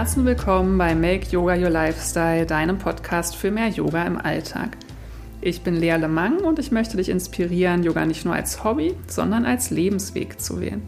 [0.00, 4.78] Herzen willkommen bei Make Yoga Your Lifestyle, deinem Podcast für mehr Yoga im Alltag.
[5.42, 9.44] Ich bin Lea Lemang und ich möchte dich inspirieren, Yoga nicht nur als Hobby, sondern
[9.44, 10.80] als Lebensweg zu wählen.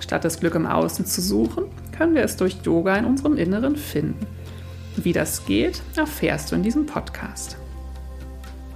[0.00, 1.64] Statt das Glück im Außen zu suchen,
[1.98, 4.26] können wir es durch Yoga in unserem Inneren finden.
[4.96, 7.58] Wie das geht, erfährst du in diesem Podcast.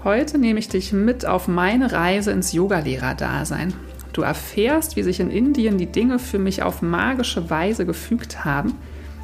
[0.05, 3.73] Heute nehme ich dich mit auf meine Reise ins Yogalehrer-Dasein.
[4.13, 8.77] Du erfährst, wie sich in Indien die Dinge für mich auf magische Weise gefügt haben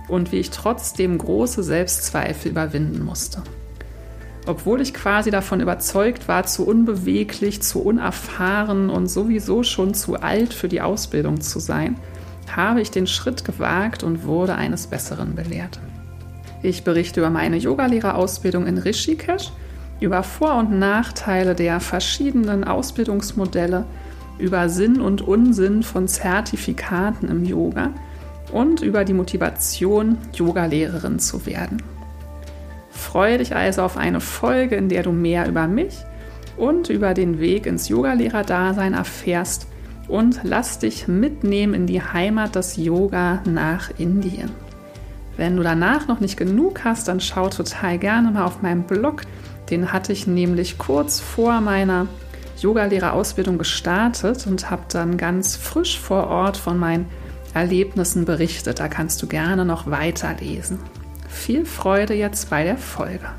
[0.09, 3.42] und wie ich trotzdem große Selbstzweifel überwinden musste.
[4.47, 10.55] Obwohl ich quasi davon überzeugt war, zu unbeweglich, zu unerfahren und sowieso schon zu alt
[10.55, 11.97] für die Ausbildung zu sein,
[12.55, 15.80] habe ich den Schritt gewagt und wurde eines Besseren belehrt.
[16.62, 19.50] Ich berichte über meine Yogalehrerausbildung in Rishikesh
[20.00, 23.84] über Vor- und Nachteile der verschiedenen Ausbildungsmodelle,
[24.39, 27.92] über Sinn und Unsinn von Zertifikaten im Yoga
[28.52, 31.83] und über die Motivation, Yogalehrerin zu werden.
[32.91, 35.97] Freue dich also auf eine Folge, in der du mehr über mich
[36.56, 39.67] und über den Weg ins Yogalehrer-Dasein erfährst
[40.08, 44.50] und lass dich mitnehmen in die Heimat des Yoga nach Indien.
[45.36, 49.22] Wenn du danach noch nicht genug hast, dann schau total gerne mal auf meinem Blog
[49.70, 52.06] den hatte ich nämlich kurz vor meiner
[52.61, 57.06] Yogalehrerausbildung gestartet und habe dann ganz frisch vor Ort von meinen
[57.56, 58.80] Erlebnissen berichtet.
[58.80, 60.78] Da kannst du gerne noch weiterlesen.
[61.26, 63.30] Viel Freude jetzt bei der Folge.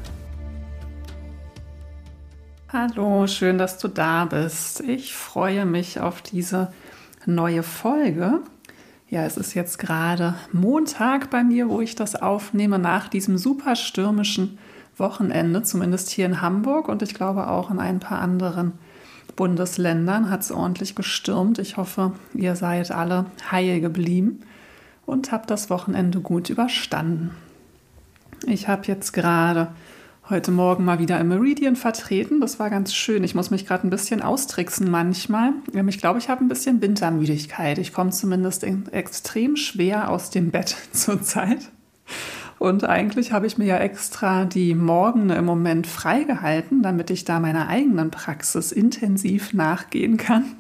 [2.74, 4.80] Hallo, schön, dass du da bist.
[4.80, 6.74] Ich freue mich auf diese
[7.28, 8.40] neue Folge.
[9.08, 13.76] Ja, es ist jetzt gerade Montag bei mir, wo ich das aufnehme, nach diesem super
[13.76, 14.58] stürmischen
[14.98, 18.74] Wochenende, zumindest hier in Hamburg und ich glaube auch in ein paar anderen
[19.36, 21.60] Bundesländern hat es ordentlich gestürmt.
[21.60, 24.42] Ich hoffe, ihr seid alle heil geblieben
[25.06, 27.32] und habt das Wochenende gut überstanden.
[28.46, 29.70] Ich habe jetzt gerade
[30.30, 32.42] heute Morgen mal wieder im Meridian vertreten.
[32.42, 33.24] Das war ganz schön.
[33.24, 35.54] Ich muss mich gerade ein bisschen austricksen manchmal.
[35.88, 37.78] Ich glaube, ich habe ein bisschen Wintermüdigkeit.
[37.78, 41.60] Ich komme zumindest extrem schwer aus dem Bett zurzeit.
[42.60, 47.40] Und eigentlich habe ich mir ja extra die Morgen im Moment freigehalten, damit ich da
[47.40, 50.56] meiner eigenen Praxis intensiv nachgehen kann.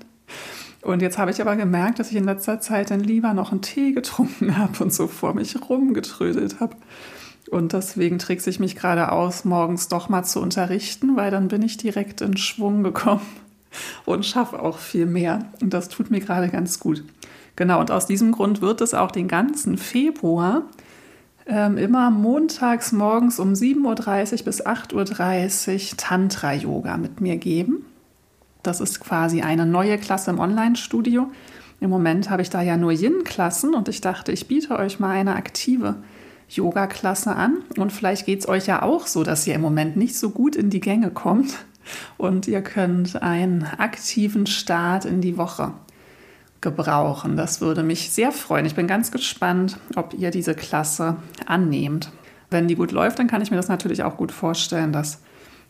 [0.81, 3.61] Und jetzt habe ich aber gemerkt, dass ich in letzter Zeit dann lieber noch einen
[3.61, 6.75] Tee getrunken habe und so vor mich rumgetrödelt habe.
[7.49, 11.61] Und deswegen trickse ich mich gerade aus, morgens doch mal zu unterrichten, weil dann bin
[11.61, 13.25] ich direkt in Schwung gekommen
[14.05, 15.45] und schaffe auch viel mehr.
[15.61, 17.03] Und das tut mir gerade ganz gut.
[17.55, 20.63] Genau, und aus diesem Grund wird es auch den ganzen Februar
[21.47, 27.85] ähm, immer montags morgens um 7.30 Uhr bis 8.30 Uhr Tantra-Yoga mit mir geben.
[28.63, 31.31] Das ist quasi eine neue Klasse im Online-Studio.
[31.79, 35.11] Im Moment habe ich da ja nur Yin-Klassen und ich dachte, ich biete euch mal
[35.11, 35.95] eine aktive
[36.49, 37.59] Yoga-Klasse an.
[37.77, 40.55] Und vielleicht geht es euch ja auch so, dass ihr im Moment nicht so gut
[40.55, 41.53] in die Gänge kommt
[42.17, 45.73] und ihr könnt einen aktiven Start in die Woche
[46.67, 47.37] gebrauchen.
[47.37, 48.65] Das würde mich sehr freuen.
[48.65, 52.11] Ich bin ganz gespannt, ob ihr diese Klasse annehmt.
[52.49, 55.21] Wenn die gut läuft, dann kann ich mir das natürlich auch gut vorstellen, das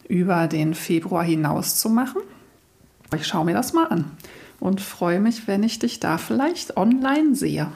[0.08, 2.22] über den Februar hinaus zu machen.
[3.16, 4.06] Ich schaue mir das mal an
[4.60, 7.68] und freue mich, wenn ich dich da vielleicht online sehe.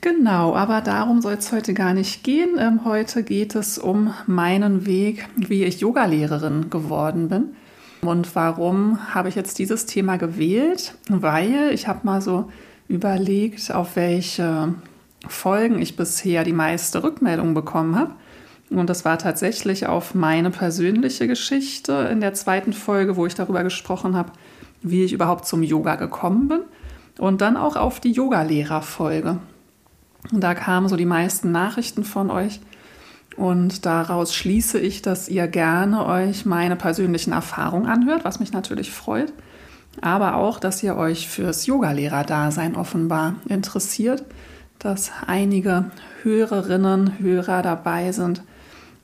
[0.00, 2.56] Genau, aber darum soll es heute gar nicht gehen.
[2.58, 7.54] Ähm, heute geht es um meinen Weg, wie ich Yogalehrerin geworden bin.
[8.00, 10.94] Und warum habe ich jetzt dieses Thema gewählt?
[11.08, 12.50] Weil ich habe mal so
[12.86, 14.74] überlegt, auf welche
[15.26, 18.12] Folgen ich bisher die meiste Rückmeldung bekommen habe.
[18.70, 23.64] Und das war tatsächlich auf meine persönliche Geschichte in der zweiten Folge, wo ich darüber
[23.64, 24.32] gesprochen habe,
[24.82, 26.60] wie ich überhaupt zum Yoga gekommen bin.
[27.18, 29.38] Und dann auch auf die Yogalehrer-Folge.
[30.30, 32.60] Und da kamen so die meisten Nachrichten von euch,
[33.38, 38.90] und daraus schließe ich, dass ihr gerne euch meine persönlichen Erfahrungen anhört, was mich natürlich
[38.90, 39.32] freut.
[40.00, 44.24] Aber auch, dass ihr euch fürs Yogalehrer-Dasein offenbar interessiert,
[44.80, 45.90] dass einige
[46.22, 48.42] Hörerinnen, Hörer dabei sind,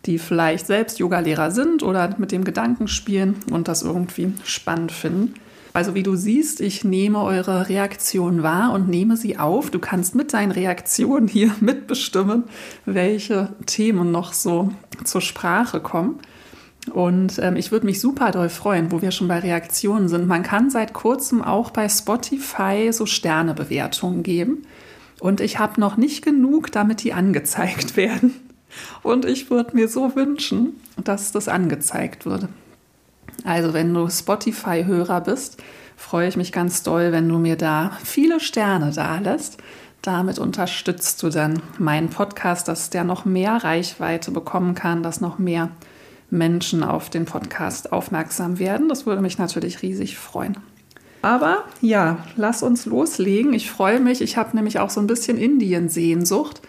[0.06, 5.34] die vielleicht selbst Yogalehrer sind oder mit dem Gedanken spielen und das irgendwie spannend finden.
[5.75, 9.73] Also wie du siehst, ich nehme eure Reaktion wahr und nehme sie auf.
[9.73, 12.44] Du kannst mit deinen Reaktionen hier mitbestimmen,
[12.87, 14.71] welche Themen noch so
[15.03, 16.21] zur Sprache kommen.
[16.93, 20.29] Und ähm, ich würde mich super doll freuen, wo wir schon bei Reaktionen sind.
[20.29, 24.62] Man kann seit kurzem auch bei Spotify so Sternebewertungen geben.
[25.19, 28.32] Und ich habe noch nicht genug, damit die angezeigt werden.
[29.03, 32.49] Und ich würde mir so wünschen, dass das angezeigt würde.
[33.42, 35.62] Also wenn du Spotify-Hörer bist,
[35.96, 39.58] freue ich mich ganz doll, wenn du mir da viele Sterne da lässt.
[40.02, 45.38] Damit unterstützt du dann meinen Podcast, dass der noch mehr Reichweite bekommen kann, dass noch
[45.38, 45.70] mehr
[46.31, 48.88] Menschen auf den Podcast aufmerksam werden.
[48.88, 50.58] Das würde mich natürlich riesig freuen.
[51.22, 53.54] Aber ja, lass uns loslegen.
[53.54, 54.20] Ich freue mich.
[54.20, 56.60] Ich habe nämlich auch so ein bisschen Indien-Sehnsucht.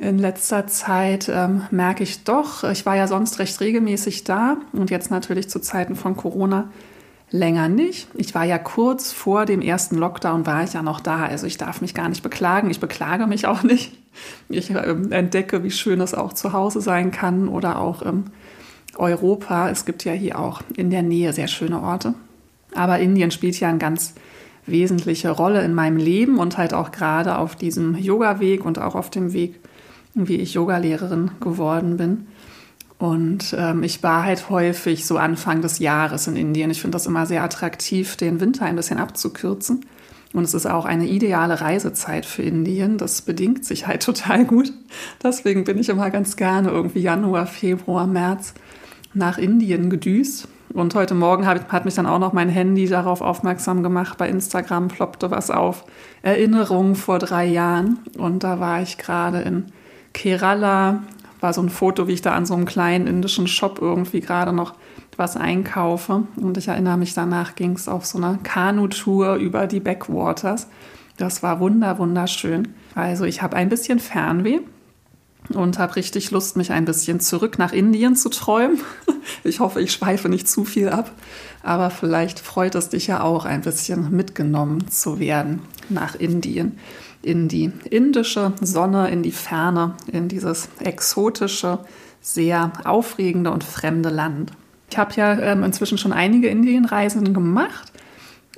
[0.00, 4.90] In letzter Zeit ähm, merke ich doch, ich war ja sonst recht regelmäßig da und
[4.90, 6.68] jetzt natürlich zu Zeiten von Corona
[7.30, 8.08] länger nicht.
[8.14, 11.24] Ich war ja kurz vor dem ersten Lockdown, war ich ja noch da.
[11.24, 12.70] Also ich darf mich gar nicht beklagen.
[12.70, 13.96] Ich beklage mich auch nicht.
[14.48, 18.24] Ich äh, entdecke, wie schön es auch zu Hause sein kann oder auch im
[18.96, 19.68] Europa.
[19.70, 22.14] Es gibt ja hier auch in der Nähe sehr schöne Orte.
[22.74, 24.14] Aber Indien spielt ja eine ganz
[24.66, 29.10] wesentliche Rolle in meinem Leben und halt auch gerade auf diesem Yoga-Weg und auch auf
[29.10, 29.60] dem Weg,
[30.14, 32.26] wie ich Yogalehrerin geworden bin.
[32.98, 36.70] Und ähm, ich war halt häufig so Anfang des Jahres in Indien.
[36.70, 39.84] Ich finde das immer sehr attraktiv, den Winter ein bisschen abzukürzen.
[40.32, 42.98] Und es ist auch eine ideale Reisezeit für Indien.
[42.98, 44.72] Das bedingt sich halt total gut.
[45.22, 48.54] Deswegen bin ich immer ganz gerne irgendwie Januar, Februar, März
[49.12, 50.48] nach Indien gedüst.
[50.72, 54.18] Und heute Morgen hat, hat mich dann auch noch mein Handy darauf aufmerksam gemacht.
[54.18, 55.84] Bei Instagram ploppte was auf.
[56.22, 57.98] Erinnerungen vor drei Jahren.
[58.18, 59.66] Und da war ich gerade in
[60.14, 61.02] Kerala.
[61.40, 64.54] War so ein Foto, wie ich da an so einem kleinen indischen Shop irgendwie gerade
[64.54, 64.72] noch
[65.18, 66.22] was einkaufe.
[66.36, 70.68] Und ich erinnere mich, danach ging es auf so eine Kanutour über die Backwaters.
[71.18, 72.68] Das war wunder, wunderschön.
[72.94, 74.60] Also ich habe ein bisschen Fernweh
[75.50, 78.80] und habe richtig Lust, mich ein bisschen zurück nach Indien zu träumen.
[79.42, 81.10] Ich hoffe, ich schweife nicht zu viel ab,
[81.62, 86.78] aber vielleicht freut es dich ja auch ein bisschen mitgenommen zu werden nach Indien,
[87.24, 91.80] in die indische Sonne, in die Ferne, in dieses exotische,
[92.20, 94.52] sehr aufregende und fremde Land.
[94.90, 97.92] Ich habe ja ähm, inzwischen schon einige Indienreisen gemacht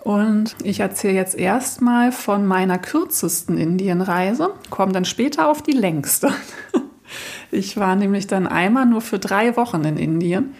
[0.02, 6.30] und ich erzähle jetzt erstmal von meiner kürzesten Indienreise, komme dann später auf die längste.
[7.52, 10.54] Ich war nämlich dann einmal nur für drei Wochen in Indien.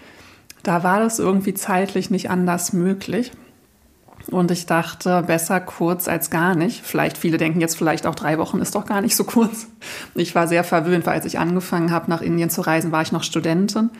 [0.62, 3.32] Da war das irgendwie zeitlich nicht anders möglich.
[4.30, 6.84] Und ich dachte, besser kurz als gar nicht.
[6.84, 9.68] Vielleicht, viele denken jetzt vielleicht auch drei Wochen ist doch gar nicht so kurz.
[10.14, 13.12] Ich war sehr verwöhnt, weil als ich angefangen habe, nach Indien zu reisen, war ich
[13.12, 13.90] noch Studentin.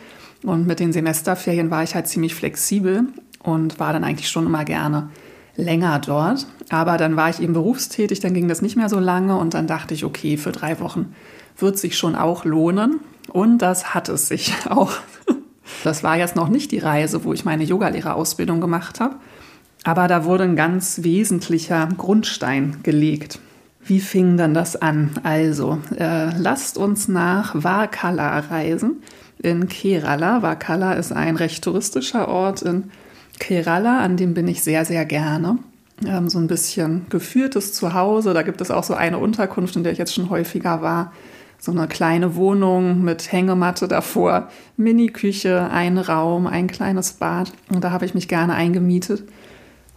[0.43, 3.05] Und mit den Semesterferien war ich halt ziemlich flexibel
[3.41, 5.09] und war dann eigentlich schon immer gerne
[5.55, 6.45] länger dort.
[6.69, 9.67] Aber dann war ich eben berufstätig, dann ging das nicht mehr so lange und dann
[9.67, 11.15] dachte ich, okay, für drei Wochen
[11.57, 12.99] wird sich schon auch lohnen.
[13.31, 14.91] Und das hat es sich auch.
[15.83, 19.15] Das war jetzt noch nicht die Reise, wo ich meine Yogalehrerausbildung gemacht habe,
[19.87, 23.39] aber da wurde ein ganz wesentlicher Grundstein gelegt.
[23.85, 25.11] Wie fing dann das an?
[25.23, 29.01] Also, äh, lasst uns nach Varkala reisen
[29.41, 30.41] in Kerala.
[30.41, 32.91] Varkala ist ein recht touristischer Ort in
[33.39, 35.57] Kerala, an dem bin ich sehr, sehr gerne.
[36.05, 38.33] Ähm, so ein bisschen geführtes Zuhause.
[38.33, 41.13] Da gibt es auch so eine Unterkunft, in der ich jetzt schon häufiger war
[41.59, 47.51] so eine kleine Wohnung mit Hängematte davor, Mini-Küche, ein Raum, ein kleines Bad.
[47.73, 49.23] Und da habe ich mich gerne eingemietet.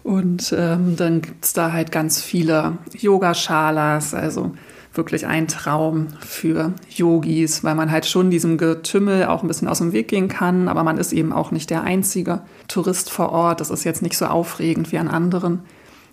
[0.02, 4.52] Und ähm, dann gibt es da halt ganz viele Yogaschalas, also
[4.94, 9.78] wirklich ein Traum für Yogis, weil man halt schon diesem Getümmel auch ein bisschen aus
[9.78, 13.61] dem Weg gehen kann, aber man ist eben auch nicht der einzige Tourist vor Ort.
[13.61, 15.61] Das ist jetzt nicht so aufregend wie an anderen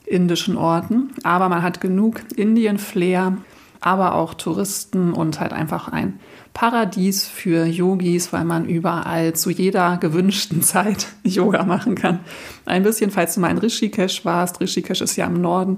[0.05, 3.37] indischen Orten, aber man hat genug Indien-Flair
[3.81, 6.19] aber auch Touristen und halt einfach ein
[6.57, 12.21] Paradies für Yogis, weil man überall zu jeder gewünschten Zeit Yoga machen kann.
[12.65, 15.77] Ein bisschen, falls du mal in Rishikesh warst, Rishikesh ist ja im Norden,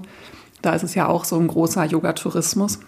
[0.62, 2.80] da ist es ja auch so ein großer Yogatourismus.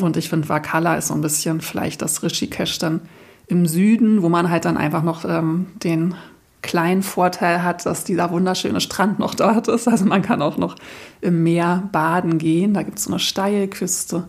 [0.00, 3.00] Und ich finde, Vakala ist so ein bisschen vielleicht das Rishikesh dann
[3.48, 6.14] im Süden, wo man halt dann einfach noch ähm, den
[6.62, 9.88] kleinen Vorteil hat, dass dieser wunderschöne Strand noch dort ist.
[9.88, 10.76] Also man kann auch noch
[11.20, 12.74] im Meer baden gehen.
[12.74, 14.28] Da gibt es so eine Steilküste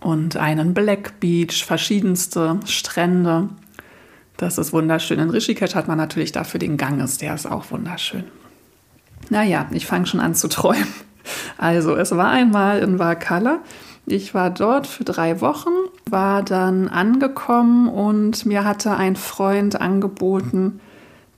[0.00, 3.48] und einen Black Beach, verschiedenste Strände.
[4.36, 5.18] Das ist wunderschön.
[5.18, 8.24] In Rishikesh hat man natürlich dafür den Ganges, der ist auch wunderschön.
[9.30, 10.86] Naja, ich fange schon an zu träumen.
[11.58, 13.58] Also, es war einmal in Varkala.
[14.06, 15.72] Ich war dort für drei Wochen,
[16.08, 20.80] war dann angekommen und mir hatte ein Freund angeboten,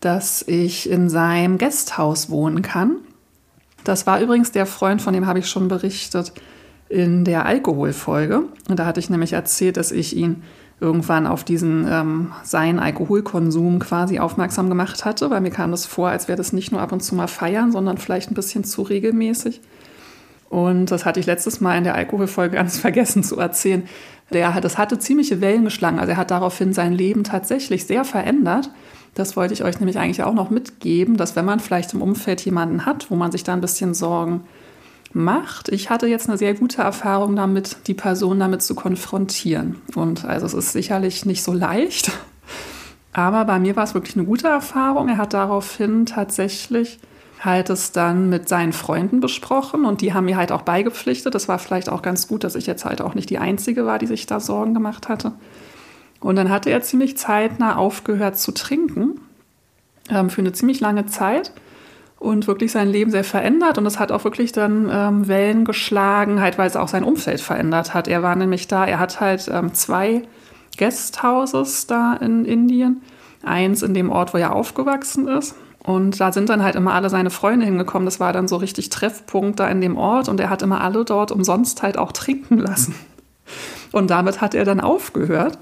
[0.00, 2.96] dass ich in seinem Gasthaus wohnen kann.
[3.84, 6.34] Das war übrigens der Freund, von dem habe ich schon berichtet
[6.88, 8.44] in der Alkoholfolge.
[8.68, 10.42] Und da hatte ich nämlich erzählt, dass ich ihn
[10.80, 16.08] irgendwann auf diesen ähm, seinen Alkoholkonsum quasi aufmerksam gemacht hatte, weil mir kam das vor,
[16.08, 18.82] als wäre das nicht nur ab und zu mal feiern, sondern vielleicht ein bisschen zu
[18.82, 19.60] regelmäßig.
[20.48, 23.88] Und das hatte ich letztes Mal in der Alkoholfolge ganz vergessen zu erzählen.
[24.32, 25.98] Der, das hatte ziemliche Wellen geschlagen.
[25.98, 28.70] Also er hat daraufhin sein Leben tatsächlich sehr verändert.
[29.14, 32.42] Das wollte ich euch nämlich eigentlich auch noch mitgeben, dass wenn man vielleicht im Umfeld
[32.42, 34.42] jemanden hat, wo man sich da ein bisschen Sorgen
[35.12, 35.68] macht.
[35.68, 39.76] Ich hatte jetzt eine sehr gute Erfahrung damit, die Person damit zu konfrontieren.
[39.94, 42.10] Und also es ist sicherlich nicht so leicht,
[43.12, 45.08] aber bei mir war es wirklich eine gute Erfahrung.
[45.08, 46.98] Er hat daraufhin tatsächlich
[47.40, 51.34] halt es dann mit seinen Freunden besprochen und die haben mir halt auch beigepflichtet.
[51.34, 53.98] Das war vielleicht auch ganz gut, dass ich jetzt halt auch nicht die Einzige war,
[53.98, 55.32] die sich da Sorgen gemacht hatte.
[56.20, 59.20] Und dann hatte er ziemlich zeitnah aufgehört zu trinken
[60.10, 61.52] ähm, für eine ziemlich lange Zeit
[62.18, 63.78] und wirklich sein Leben sehr verändert.
[63.78, 67.40] Und es hat auch wirklich dann ähm, Wellen geschlagen, halt, weil es auch sein Umfeld
[67.40, 68.08] verändert hat.
[68.08, 70.22] Er war nämlich da, er hat halt ähm, zwei
[70.76, 73.02] Guesthouses da in Indien.
[73.44, 75.54] Eins in dem Ort, wo er aufgewachsen ist.
[75.84, 78.04] Und da sind dann halt immer alle seine Freunde hingekommen.
[78.04, 80.28] Das war dann so richtig Treffpunkt da in dem Ort.
[80.28, 82.94] Und er hat immer alle dort umsonst halt auch trinken lassen.
[83.92, 85.58] Und damit hat er dann aufgehört.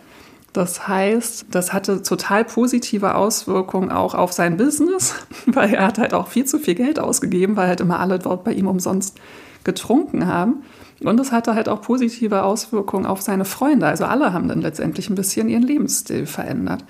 [0.57, 5.15] Das heißt, das hatte total positive Auswirkungen auch auf sein Business,
[5.47, 8.43] weil er hat halt auch viel zu viel Geld ausgegeben, weil halt immer alle dort
[8.43, 9.19] bei ihm umsonst
[9.65, 10.63] getrunken haben.
[11.05, 13.87] Und es hatte halt auch positive Auswirkungen auf seine Freunde.
[13.87, 16.87] Also alle haben dann letztendlich ein bisschen ihren Lebensstil verändert.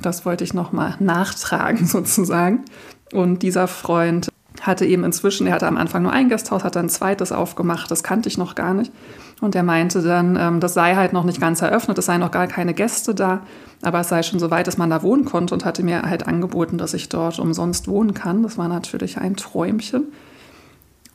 [0.00, 2.66] Das wollte ich nochmal nachtragen sozusagen.
[3.12, 4.28] Und dieser Freund
[4.60, 7.90] hatte eben inzwischen, er hatte am Anfang nur ein Gasthaus, hat dann ein zweites aufgemacht,
[7.90, 8.92] das kannte ich noch gar nicht.
[9.40, 12.32] Und er meinte dann, ähm, das sei halt noch nicht ganz eröffnet, es seien noch
[12.32, 13.42] gar keine Gäste da,
[13.82, 16.26] aber es sei schon so weit, dass man da wohnen konnte und hatte mir halt
[16.26, 18.42] angeboten, dass ich dort umsonst wohnen kann.
[18.42, 20.04] Das war natürlich ein Träumchen.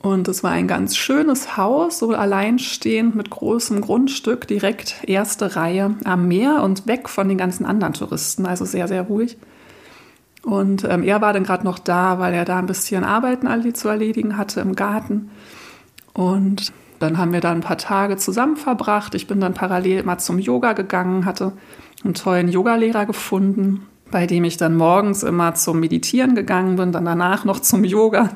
[0.01, 5.95] Und es war ein ganz schönes Haus, so alleinstehend mit großem Grundstück, direkt erste Reihe
[6.03, 9.37] am Meer und weg von den ganzen anderen Touristen, also sehr, sehr ruhig.
[10.43, 13.87] Und ähm, er war dann gerade noch da, weil er da ein bisschen Arbeiten zu
[13.87, 15.31] erledigen hatte im Garten.
[16.13, 19.13] Und dann haben wir da ein paar Tage zusammen verbracht.
[19.13, 21.51] Ich bin dann parallel mal zum Yoga gegangen, hatte
[22.03, 27.05] einen tollen Yogalehrer gefunden, bei dem ich dann morgens immer zum Meditieren gegangen bin, dann
[27.05, 28.29] danach noch zum Yoga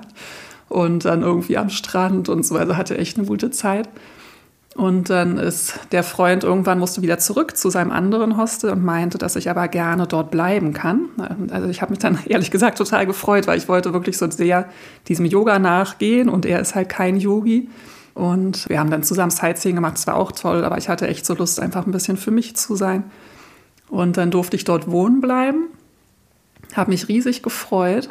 [0.69, 2.55] und dann irgendwie am Strand und so.
[2.55, 3.87] Also hatte echt eine gute Zeit.
[4.75, 9.17] Und dann ist der Freund irgendwann musste wieder zurück zu seinem anderen Hostel und meinte,
[9.17, 11.09] dass ich aber gerne dort bleiben kann.
[11.49, 14.69] Also ich habe mich dann ehrlich gesagt total gefreut, weil ich wollte wirklich so sehr
[15.07, 17.69] diesem Yoga nachgehen und er ist halt kein Yogi.
[18.17, 21.23] Und wir haben dann zusammen Sightseeing gemacht, das war auch toll, aber ich hatte echt
[21.23, 23.03] so Lust, einfach ein bisschen für mich zu sein.
[23.89, 25.67] Und dann durfte ich dort wohnen bleiben,
[26.73, 28.09] habe mich riesig gefreut.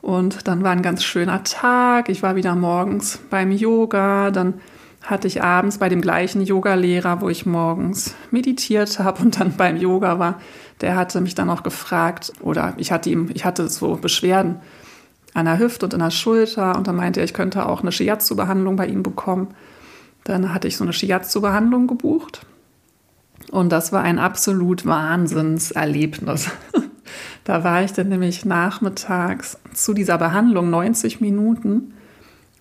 [0.00, 2.08] Und dann war ein ganz schöner Tag.
[2.08, 4.30] Ich war wieder morgens beim Yoga.
[4.30, 4.54] Dann
[5.02, 9.76] hatte ich abends bei dem gleichen Yogalehrer, wo ich morgens meditiert habe und dann beim
[9.76, 10.40] Yoga war.
[10.80, 14.60] Der hatte mich dann auch gefragt, oder ich hatte ihm, ich hatte so Beschwerden
[15.34, 17.92] an der Hüfte und an der Schulter und dann meinte er, ich könnte auch eine
[17.92, 19.48] Shiatsu-Behandlung bei ihm bekommen.
[20.24, 22.46] Dann hatte ich so eine Shiatsu-Behandlung gebucht
[23.50, 26.50] und das war ein absolut Wahnsinnserlebnis.
[27.44, 31.94] da war ich dann nämlich nachmittags zu dieser Behandlung 90 Minuten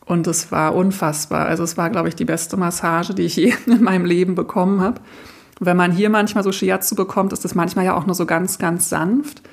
[0.05, 1.45] und es war unfassbar.
[1.45, 4.81] Also es war, glaube ich, die beste Massage, die ich je in meinem Leben bekommen
[4.81, 5.01] habe.
[5.59, 8.57] Wenn man hier manchmal so Shiatsu bekommt, ist das manchmal ja auch nur so ganz,
[8.57, 9.43] ganz sanft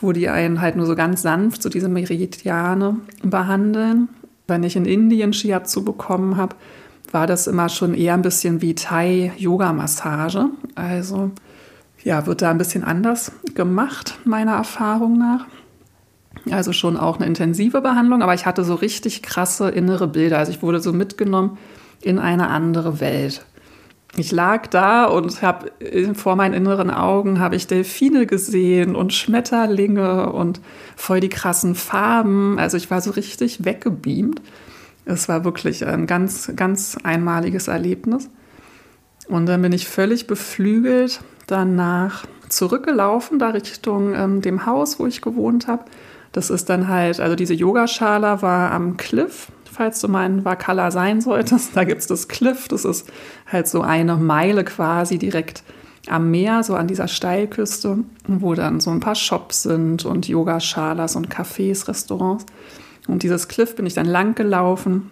[0.00, 4.08] wo die einen halt nur so ganz sanft so diese Meridiane behandeln.
[4.46, 6.54] Wenn ich in Indien Shiatsu bekommen habe,
[7.10, 10.46] war das immer schon eher ein bisschen wie Thai-Yoga-Massage.
[10.74, 11.30] Also
[12.04, 15.46] ja, wird da ein bisschen anders gemacht, meiner Erfahrung nach.
[16.50, 20.38] Also schon auch eine intensive Behandlung, aber ich hatte so richtig krasse innere Bilder.
[20.38, 21.58] Also ich wurde so mitgenommen
[22.02, 23.44] in eine andere Welt
[24.16, 25.70] ich lag da und habe
[26.14, 30.60] vor meinen inneren Augen habe ich Delfine gesehen und Schmetterlinge und
[30.96, 32.58] voll die krassen Farben.
[32.58, 34.40] Also ich war so richtig weggebeamt.
[35.04, 38.28] Es war wirklich ein ganz, ganz einmaliges Erlebnis.
[39.28, 45.20] Und dann bin ich völlig beflügelt danach zurückgelaufen, da Richtung ähm, dem Haus, wo ich
[45.20, 45.84] gewohnt habe.
[46.32, 50.90] Das ist dann halt, also diese Yogaschala war am Cliff falls du mal in Wakala
[50.90, 51.76] sein solltest.
[51.76, 53.08] Da gibt es das Cliff, das ist
[53.46, 55.62] halt so eine Meile quasi direkt
[56.08, 61.16] am Meer, so an dieser Steilküste, wo dann so ein paar Shops sind und Yogaschalas
[61.16, 62.46] und Cafés, Restaurants.
[63.08, 65.10] Und dieses Cliff bin ich dann lang gelaufen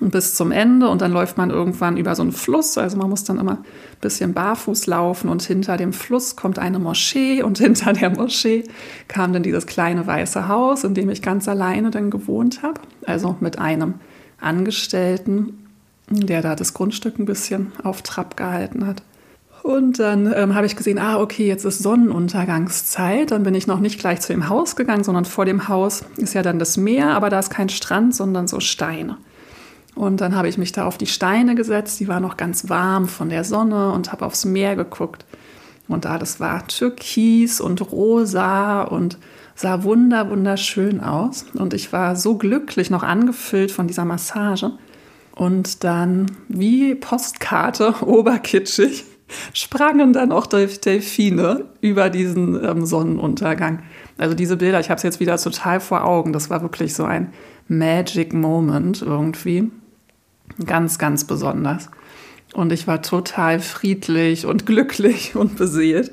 [0.00, 2.78] bis zum Ende und dann läuft man irgendwann über so einen Fluss.
[2.78, 3.64] Also man muss dann immer ein
[4.00, 8.64] bisschen barfuß laufen und hinter dem Fluss kommt eine Moschee und hinter der Moschee
[9.08, 12.80] kam dann dieses kleine weiße Haus, in dem ich ganz alleine dann gewohnt habe.
[13.06, 13.94] Also mit einem
[14.40, 15.68] Angestellten,
[16.08, 19.02] der da das Grundstück ein bisschen auf Trab gehalten hat.
[19.62, 23.30] Und dann ähm, habe ich gesehen, ah, okay, jetzt ist Sonnenuntergangszeit.
[23.30, 26.34] Dann bin ich noch nicht gleich zu dem Haus gegangen, sondern vor dem Haus ist
[26.34, 29.18] ja dann das Meer, aber da ist kein Strand, sondern so Steine.
[29.94, 33.08] Und dann habe ich mich da auf die Steine gesetzt, die war noch ganz warm
[33.08, 35.26] von der Sonne und habe aufs Meer geguckt.
[35.88, 39.18] Und alles war türkis und rosa und
[39.54, 41.44] sah wunder, wunderschön aus.
[41.54, 44.72] Und ich war so glücklich, noch angefüllt von dieser Massage.
[45.34, 49.04] Und dann wie Postkarte, oberkitschig,
[49.52, 53.82] sprangen dann auch Delfine über diesen ähm, Sonnenuntergang.
[54.18, 56.32] Also diese Bilder, ich habe es jetzt wieder total vor Augen.
[56.32, 57.32] Das war wirklich so ein
[57.68, 59.70] Magic Moment irgendwie.
[60.64, 61.88] Ganz, ganz besonders.
[62.54, 66.12] Und ich war total friedlich und glücklich und beseelt.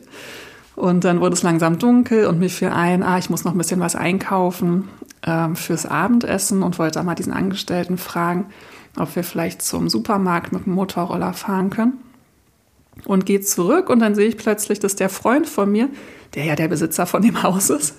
[0.75, 3.58] Und dann wurde es langsam dunkel und mir fiel ein, ah, ich muss noch ein
[3.58, 4.88] bisschen was einkaufen
[5.22, 8.46] äh, fürs Abendessen und wollte mal diesen Angestellten fragen,
[8.98, 11.98] ob wir vielleicht zum Supermarkt mit dem Motorroller fahren können.
[13.06, 15.89] Und gehe zurück und dann sehe ich plötzlich, dass der Freund von mir,
[16.36, 17.96] der ja der Besitzer von dem Haus ist,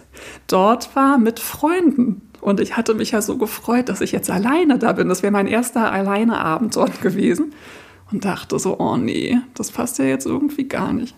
[0.46, 2.22] dort war mit Freunden.
[2.40, 5.08] Und ich hatte mich ja so gefreut, dass ich jetzt alleine da bin.
[5.08, 7.52] Das wäre mein erster Alleineabend dort gewesen.
[8.12, 11.14] Und dachte so, oh nee, das passt ja jetzt irgendwie gar nicht.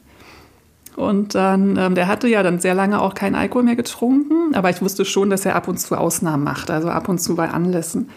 [0.95, 4.69] Und dann, ähm, der hatte ja dann sehr lange auch keinen Alkohol mehr getrunken, aber
[4.69, 6.71] ich wusste schon, dass er ab und zu Ausnahmen macht.
[6.71, 8.11] Also ab und zu bei Anlässen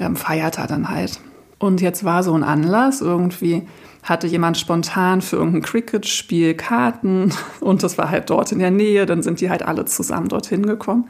[0.00, 1.20] ähm, feiert er dann halt.
[1.58, 3.68] Und jetzt war so ein Anlass, irgendwie
[4.08, 9.06] hatte jemand spontan für irgendein Cricket-Spiel Karten und das war halt dort in der Nähe,
[9.06, 11.08] dann sind die halt alle zusammen dorthin gekommen.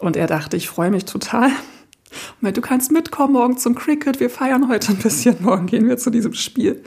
[0.00, 1.50] Und er dachte, ich freue mich total.
[2.40, 6.10] Du kannst mitkommen morgen zum Cricket, wir feiern heute ein bisschen, morgen gehen wir zu
[6.10, 6.82] diesem Spiel.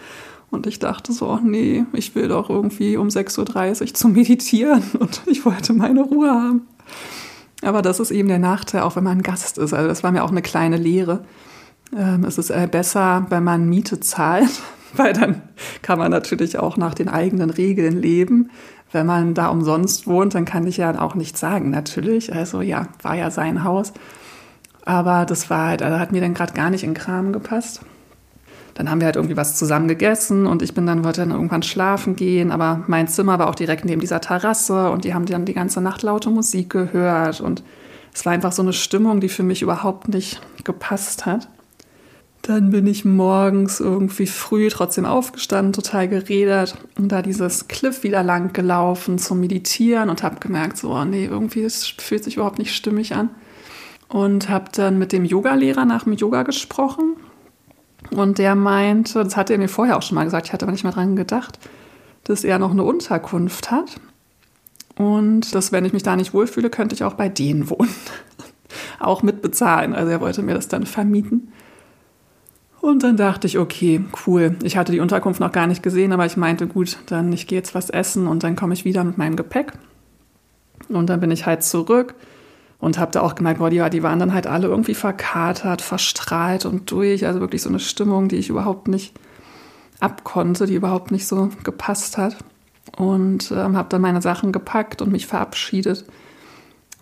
[0.49, 5.21] Und ich dachte so, nee, ich will doch irgendwie um 6.30 Uhr zu meditieren und
[5.25, 6.67] ich wollte meine Ruhe haben.
[7.61, 9.73] Aber das ist eben der Nachteil, auch wenn man Gast ist.
[9.73, 11.23] Also das war mir auch eine kleine Lehre.
[11.95, 14.49] Ähm, es ist äh, besser, wenn man Miete zahlt,
[14.97, 15.41] weil dann
[15.81, 18.51] kann man natürlich auch nach den eigenen Regeln leben.
[18.91, 22.33] Wenn man da umsonst wohnt, dann kann ich ja auch nichts sagen, natürlich.
[22.33, 23.93] Also ja, war ja sein Haus.
[24.83, 27.81] Aber das war halt, also hat mir dann gerade gar nicht in Kram gepasst
[28.73, 31.63] dann haben wir halt irgendwie was zusammen gegessen und ich bin dann, wollte dann irgendwann
[31.63, 35.45] schlafen gehen, aber mein Zimmer war auch direkt neben dieser Terrasse und die haben dann
[35.45, 37.63] die ganze Nacht laute Musik gehört und
[38.13, 41.47] es war einfach so eine Stimmung, die für mich überhaupt nicht gepasst hat.
[42.41, 48.23] Dann bin ich morgens irgendwie früh trotzdem aufgestanden, total geredet und da dieses Cliff wieder
[48.23, 52.57] lang gelaufen zum Meditieren und habe gemerkt, so, oh nee, irgendwie es fühlt sich überhaupt
[52.57, 53.29] nicht stimmig an.
[54.07, 57.15] Und habe dann mit dem Yogalehrer nach dem Yoga gesprochen
[58.09, 60.71] und der meinte, das hatte er mir vorher auch schon mal gesagt, ich hatte aber
[60.71, 61.59] nicht mehr dran gedacht,
[62.23, 63.99] dass er noch eine Unterkunft hat.
[64.97, 67.93] Und dass, wenn ich mich da nicht wohlfühle, könnte ich auch bei denen wohnen.
[68.99, 69.95] auch mitbezahlen.
[69.95, 71.53] Also er wollte mir das dann vermieten.
[72.81, 74.55] Und dann dachte ich, okay, cool.
[74.63, 77.59] Ich hatte die Unterkunft noch gar nicht gesehen, aber ich meinte, gut, dann ich gehe
[77.59, 79.73] jetzt was essen und dann komme ich wieder mit meinem Gepäck.
[80.89, 82.15] Und dann bin ich halt zurück
[82.79, 86.65] und habe da auch gemerkt, boah, die, die waren dann halt alle irgendwie verkatert, verstrahlt
[86.65, 87.27] und durch.
[87.27, 89.13] Also wirklich so eine Stimmung, die ich überhaupt nicht
[89.99, 92.37] abkonnte, die überhaupt nicht so gepasst hat.
[92.97, 96.05] Und ähm, habe dann meine Sachen gepackt und mich verabschiedet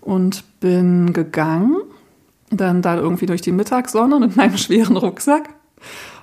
[0.01, 1.77] und bin gegangen.
[2.51, 5.49] Dann da irgendwie durch die Mittagssonne mit meinem schweren Rucksack.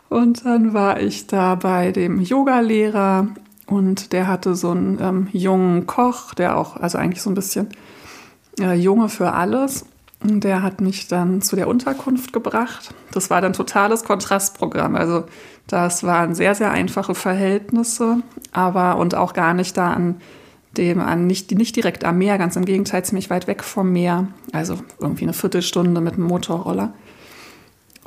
[0.09, 3.29] Und dann war ich da bei dem Yogalehrer
[3.66, 7.69] und der hatte so einen ähm, jungen Koch, der auch, also eigentlich so ein bisschen
[8.61, 9.87] äh, Junge für alles.
[10.23, 12.95] Der hat mich dann zu der Unterkunft gebracht.
[13.12, 14.95] Das war dann totales Kontrastprogramm.
[14.95, 15.25] Also
[15.66, 20.16] das waren sehr, sehr einfache Verhältnisse, aber und auch gar nicht da an
[20.77, 24.29] dem, an nicht, nicht direkt am Meer, ganz im Gegenteil, ziemlich weit weg vom Meer.
[24.53, 26.92] Also irgendwie eine Viertelstunde mit dem Motorroller.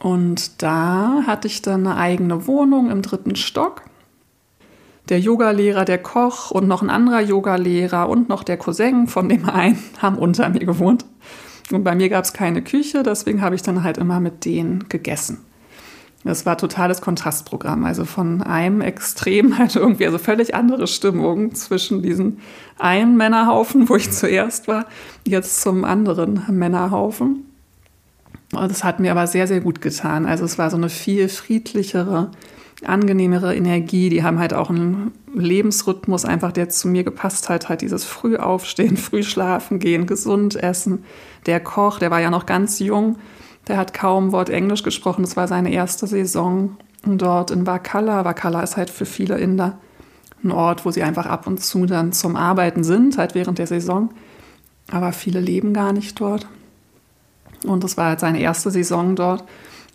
[0.02, 3.84] Und da hatte ich dann eine eigene Wohnung im dritten Stock
[5.10, 9.50] der Yogalehrer, der Koch und noch ein anderer Yogalehrer und noch der Cousin von dem
[9.50, 11.06] einen haben unter mir gewohnt.
[11.72, 14.88] Und bei mir gab es keine Küche, deswegen habe ich dann halt immer mit denen
[14.90, 15.40] gegessen.
[16.24, 17.86] Das war totales Kontrastprogramm.
[17.86, 22.40] Also von einem Extrem halt irgendwie, also völlig andere Stimmung zwischen diesen
[22.78, 24.86] einen Männerhaufen, wo ich zuerst war,
[25.26, 27.46] jetzt zum anderen Männerhaufen.
[28.52, 30.26] Das hat mir aber sehr, sehr gut getan.
[30.26, 32.32] Also es war so eine viel friedlichere,
[32.84, 34.10] angenehmere Energie.
[34.10, 37.70] Die haben halt auch einen Lebensrhythmus einfach, der zu mir gepasst hat.
[37.70, 41.04] Halt dieses früh aufstehen, früh schlafen gehen, gesund essen.
[41.46, 43.18] Der Koch, der war ja noch ganz jung,
[43.68, 45.22] der hat kaum Wort Englisch gesprochen.
[45.22, 48.26] Das war seine erste Saison dort in Vakala.
[48.26, 49.78] Vakala ist halt für viele Inder
[50.44, 53.68] ein Ort, wo sie einfach ab und zu dann zum Arbeiten sind, halt während der
[53.68, 54.10] Saison.
[54.90, 56.48] Aber viele leben gar nicht dort.
[57.66, 59.44] Und das war halt seine erste Saison dort.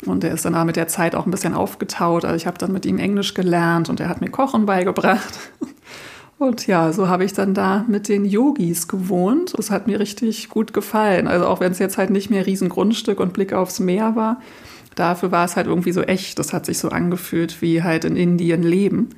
[0.06, 2.24] Und er ist dann mit der Zeit auch ein bisschen aufgetaut.
[2.24, 5.38] Also ich habe dann mit ihm Englisch gelernt und er hat mir Kochen beigebracht.
[6.36, 9.54] Und ja, so habe ich dann da mit den Yogis gewohnt.
[9.56, 11.28] Das hat mir richtig gut gefallen.
[11.28, 14.40] Also auch wenn es jetzt halt nicht mehr Riesengrundstück und Blick aufs Meer war,
[14.96, 16.38] dafür war es halt irgendwie so echt.
[16.40, 19.10] Das hat sich so angefühlt wie halt in Indien leben.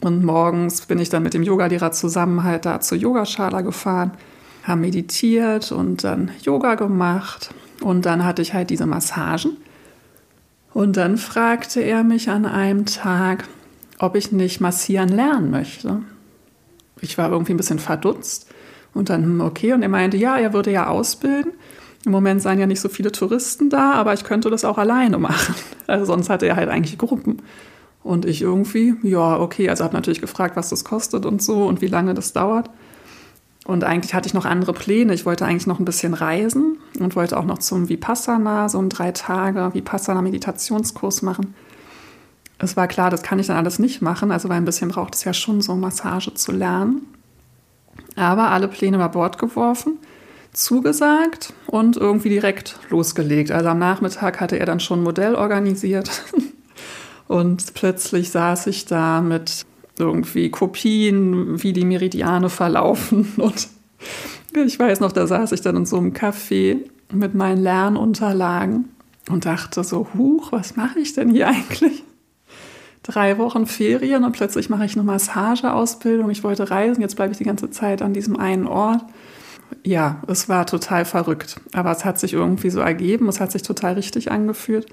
[0.00, 4.12] Und morgens bin ich dann mit dem Yogalehrer zusammen halt da zur Yogaschala gefahren,
[4.64, 7.50] haben meditiert und dann Yoga gemacht.
[7.80, 9.58] Und dann hatte ich halt diese Massagen.
[10.72, 13.44] Und dann fragte er mich an einem Tag,
[13.98, 16.00] ob ich nicht massieren lernen möchte.
[17.00, 18.48] Ich war irgendwie ein bisschen verdutzt
[18.94, 21.52] und dann, hm, okay, und er meinte, ja, er würde ja ausbilden.
[22.04, 25.18] Im Moment seien ja nicht so viele Touristen da, aber ich könnte das auch alleine
[25.18, 25.54] machen.
[25.86, 27.42] Also sonst hatte er halt eigentlich Gruppen.
[28.02, 31.82] Und ich irgendwie, ja, okay, also habe natürlich gefragt, was das kostet und so und
[31.82, 32.70] wie lange das dauert.
[33.64, 35.14] Und eigentlich hatte ich noch andere Pläne.
[35.14, 38.90] Ich wollte eigentlich noch ein bisschen reisen und wollte auch noch zum Vipassana, so einen
[38.90, 41.54] drei Tage Vipassana-Meditationskurs machen.
[42.58, 45.14] Es war klar, das kann ich dann alles nicht machen, also weil ein bisschen braucht
[45.14, 47.06] es ja schon, so Massage zu lernen.
[48.16, 49.98] Aber alle Pläne über Bord geworfen,
[50.52, 53.50] zugesagt und irgendwie direkt losgelegt.
[53.50, 56.10] Also am Nachmittag hatte er dann schon ein Modell organisiert
[57.28, 59.64] und plötzlich saß ich da mit
[59.98, 63.68] irgendwie Kopien, wie die Meridiane verlaufen und
[64.54, 66.78] ich weiß noch, da saß ich dann in so einem Café
[67.12, 68.88] mit meinen Lernunterlagen
[69.28, 72.04] und dachte so, huch, was mache ich denn hier eigentlich?
[73.04, 76.30] drei Wochen Ferien und plötzlich mache ich eine Massageausbildung.
[76.30, 79.04] Ich wollte reisen, jetzt bleibe ich die ganze Zeit an diesem einen Ort.
[79.84, 83.62] Ja, es war total verrückt, aber es hat sich irgendwie so ergeben, es hat sich
[83.62, 84.86] total richtig angefühlt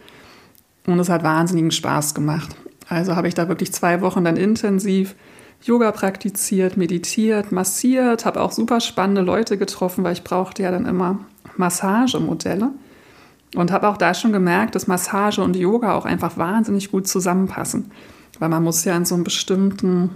[0.86, 2.56] und es hat wahnsinnigen Spaß gemacht.
[2.92, 5.16] Also habe ich da wirklich zwei Wochen dann intensiv
[5.64, 10.86] Yoga praktiziert, meditiert, massiert, habe auch super spannende Leute getroffen, weil ich brauchte ja dann
[10.86, 11.20] immer
[11.56, 12.72] Massagemodelle.
[13.56, 17.92] Und habe auch da schon gemerkt, dass Massage und Yoga auch einfach wahnsinnig gut zusammenpassen.
[18.40, 20.10] Weil man muss ja in so einem bestimmten,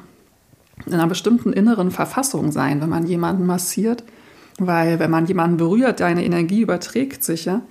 [0.85, 4.03] in einer bestimmten inneren Verfassung sein, wenn man jemanden massiert.
[4.59, 7.61] Weil wenn man jemanden berührt, deine Energie überträgt sich ja.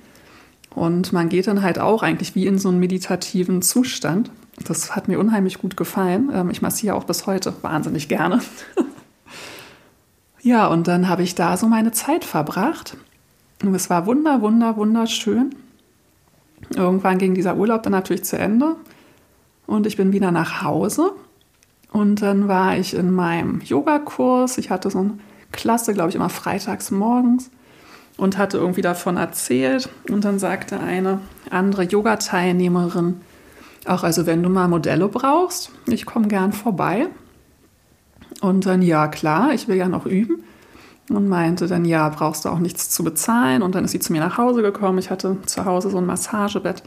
[0.74, 4.30] Und man geht dann halt auch eigentlich wie in so einen meditativen Zustand.
[4.62, 6.30] Das hat mir unheimlich gut gefallen.
[6.32, 8.40] Ähm, ich massiere auch bis heute wahnsinnig gerne.
[10.42, 12.96] ja, und dann habe ich da so meine Zeit verbracht
[13.62, 15.54] und es war wunder, wunder, wunderschön.
[16.74, 18.76] Irgendwann ging dieser Urlaub dann natürlich zu Ende
[19.66, 21.12] und ich bin wieder nach Hause.
[21.92, 24.58] Und dann war ich in meinem Yogakurs.
[24.58, 25.18] Ich hatte so eine
[25.52, 27.50] Klasse, glaube ich, immer freitags morgens
[28.16, 29.88] und hatte irgendwie davon erzählt.
[30.10, 33.20] Und dann sagte eine andere Yoga-Teilnehmerin,
[33.86, 37.08] auch also wenn du mal Modelle brauchst, ich komme gern vorbei.
[38.40, 40.44] Und dann, ja klar, ich will ja noch üben
[41.10, 43.62] und meinte dann, ja, brauchst du auch nichts zu bezahlen.
[43.62, 44.98] Und dann ist sie zu mir nach Hause gekommen.
[44.98, 46.82] Ich hatte zu Hause so ein Massagebett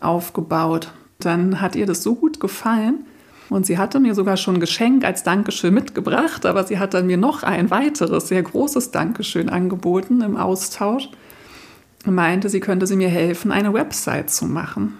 [0.00, 0.92] aufgebaut.
[1.18, 3.06] Dann hat ihr das so gut gefallen.
[3.50, 7.06] Und sie hatte mir sogar schon ein Geschenk als Dankeschön mitgebracht, aber sie hat dann
[7.06, 11.08] mir noch ein weiteres, sehr großes Dankeschön angeboten im Austausch.
[12.06, 14.94] Und meinte, sie könnte sie mir helfen, eine Website zu machen.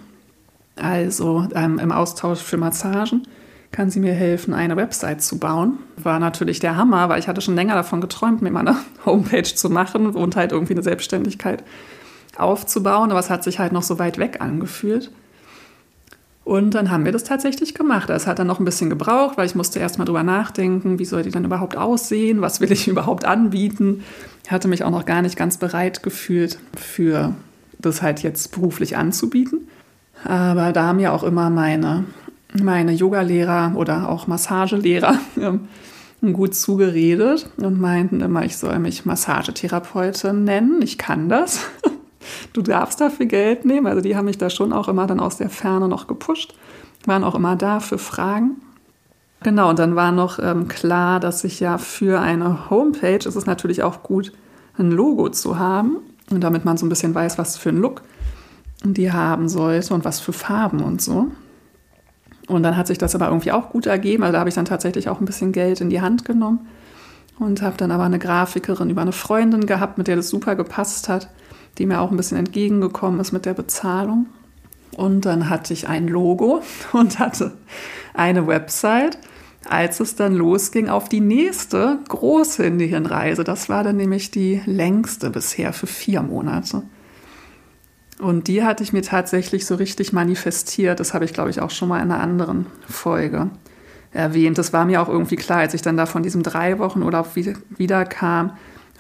[0.80, 3.22] Also ähm, im Austausch für Massagen
[3.70, 5.78] kann sie mir helfen, eine Website zu bauen.
[5.96, 9.42] War natürlich der Hammer, weil ich hatte schon länger davon geträumt, mir mal eine Homepage
[9.42, 11.62] zu machen und halt irgendwie eine Selbstständigkeit
[12.36, 15.10] aufzubauen, aber es hat sich halt noch so weit weg angefühlt.
[16.44, 18.08] Und dann haben wir das tatsächlich gemacht.
[18.08, 21.04] Es hat dann noch ein bisschen gebraucht, weil ich musste erst mal drüber nachdenken, wie
[21.04, 24.02] soll die dann überhaupt aussehen, was will ich überhaupt anbieten.
[24.44, 27.34] Ich hatte mich auch noch gar nicht ganz bereit gefühlt, für
[27.78, 29.68] das halt jetzt beruflich anzubieten.
[30.24, 32.04] Aber da haben ja auch immer meine
[32.62, 35.18] meine Yogalehrer oder auch Massagelehrer
[36.32, 40.82] gut zugeredet und meinten immer, ich soll mich Massagetherapeutin nennen.
[40.82, 41.66] Ich kann das.
[42.52, 43.86] Du darfst dafür Geld nehmen.
[43.86, 46.54] Also die haben mich da schon auch immer dann aus der Ferne noch gepusht,
[47.06, 48.60] waren auch immer da für Fragen.
[49.42, 53.46] Genau, und dann war noch ähm, klar, dass ich ja für eine Homepage, ist es
[53.46, 54.32] natürlich auch gut,
[54.76, 55.98] ein Logo zu haben.
[56.30, 58.02] Und damit man so ein bisschen weiß, was für ein Look
[58.84, 61.30] die haben sollte und was für Farben und so.
[62.46, 64.22] Und dann hat sich das aber irgendwie auch gut ergeben.
[64.22, 66.66] Also da habe ich dann tatsächlich auch ein bisschen Geld in die Hand genommen
[67.38, 71.08] und habe dann aber eine Grafikerin über eine Freundin gehabt, mit der das super gepasst
[71.08, 71.28] hat,
[71.76, 74.26] die mir auch ein bisschen entgegengekommen ist mit der Bezahlung.
[74.96, 76.62] Und dann hatte ich ein Logo
[76.92, 77.52] und hatte
[78.14, 79.18] eine Website,
[79.68, 83.44] als es dann losging auf die nächste große Indienreise.
[83.44, 86.82] Das war dann nämlich die längste bisher für vier Monate.
[88.20, 90.98] Und die hatte ich mir tatsächlich so richtig manifestiert.
[90.98, 93.50] Das habe ich, glaube ich, auch schon mal in einer anderen Folge
[94.12, 94.58] erwähnt.
[94.58, 97.30] Das war mir auch irgendwie klar, als ich dann da von diesem drei Wochen Urlaub
[97.34, 98.56] wieder kam,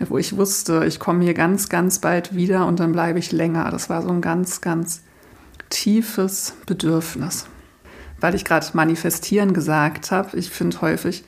[0.08, 3.70] wo ich wusste, ich komme hier ganz, ganz bald wieder und dann bleibe ich länger.
[3.70, 5.02] Das war so ein ganz, ganz
[5.70, 7.46] tiefes Bedürfnis.
[8.20, 11.24] Weil ich gerade manifestieren gesagt habe, ich finde häufig,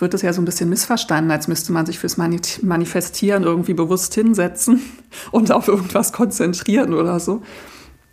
[0.00, 4.14] wird das ja so ein bisschen missverstanden, als müsste man sich fürs Manifestieren irgendwie bewusst
[4.14, 4.80] hinsetzen
[5.30, 7.42] und auf irgendwas konzentrieren oder so.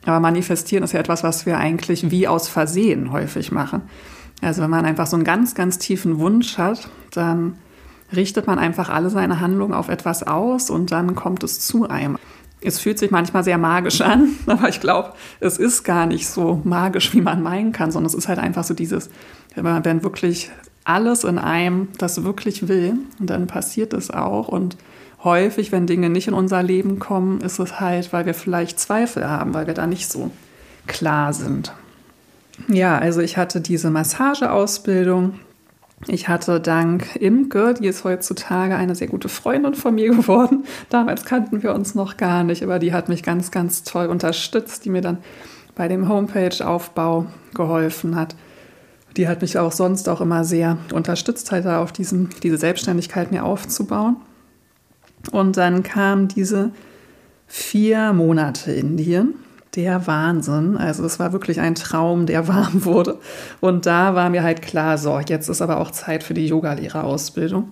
[0.05, 3.81] Aber manifestieren ist ja etwas, was wir eigentlich wie aus Versehen häufig machen.
[4.41, 7.57] Also wenn man einfach so einen ganz, ganz tiefen Wunsch hat, dann
[8.15, 12.17] richtet man einfach alle seine Handlungen auf etwas aus und dann kommt es zu einem.
[12.61, 16.61] es fühlt sich manchmal sehr magisch an, aber ich glaube, es ist gar nicht so
[16.63, 19.09] magisch, wie man meinen kann, sondern es ist halt einfach so dieses,
[19.55, 20.51] wenn wirklich
[20.87, 24.47] alles in einem das wirklich will, und dann passiert es auch.
[24.47, 24.77] Und
[25.23, 29.29] häufig, wenn Dinge nicht in unser Leben kommen, ist es halt, weil wir vielleicht Zweifel
[29.29, 30.31] haben, weil wir da nicht so
[30.87, 31.73] klar sind.
[32.67, 35.39] Ja, also ich hatte diese Massageausbildung
[36.05, 40.65] ich hatte dank Imke, die ist heutzutage eine sehr gute Freundin von mir geworden.
[40.89, 44.85] Damals kannten wir uns noch gar nicht, aber die hat mich ganz, ganz toll unterstützt,
[44.85, 45.17] die mir dann
[45.75, 48.35] bei dem Homepage-Aufbau geholfen hat.
[49.17, 53.43] Die hat mich auch sonst auch immer sehr unterstützt, halt auf diesem, diese Selbstständigkeit mir
[53.43, 54.17] aufzubauen.
[55.31, 56.71] Und dann kam diese
[57.47, 59.33] vier Monate Indien
[59.75, 60.77] der Wahnsinn.
[60.77, 63.19] Also es war wirklich ein Traum, der warm wurde.
[63.59, 67.71] Und da war mir halt klar, so, jetzt ist aber auch Zeit für die Yogalehrerausbildung.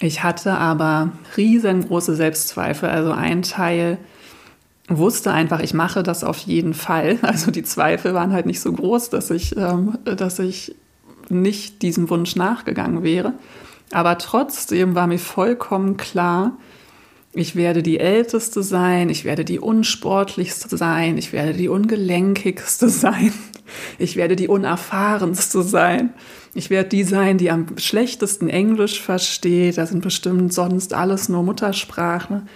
[0.00, 2.88] Ich hatte aber riesengroße Selbstzweifel.
[2.88, 3.98] Also ein Teil
[4.88, 7.18] wusste einfach, ich mache das auf jeden Fall.
[7.22, 10.74] Also die Zweifel waren halt nicht so groß, dass ich, ähm, dass ich
[11.28, 13.34] nicht diesem Wunsch nachgegangen wäre.
[13.90, 16.52] Aber trotzdem war mir vollkommen klar,
[17.32, 23.32] ich werde die Älteste sein, ich werde die Unsportlichste sein, ich werde die Ungelenkigste sein,
[23.98, 26.14] ich werde die Unerfahrenste sein,
[26.54, 31.42] ich werde die sein, die am schlechtesten Englisch versteht, das sind bestimmt sonst alles nur
[31.42, 32.48] Muttersprachen.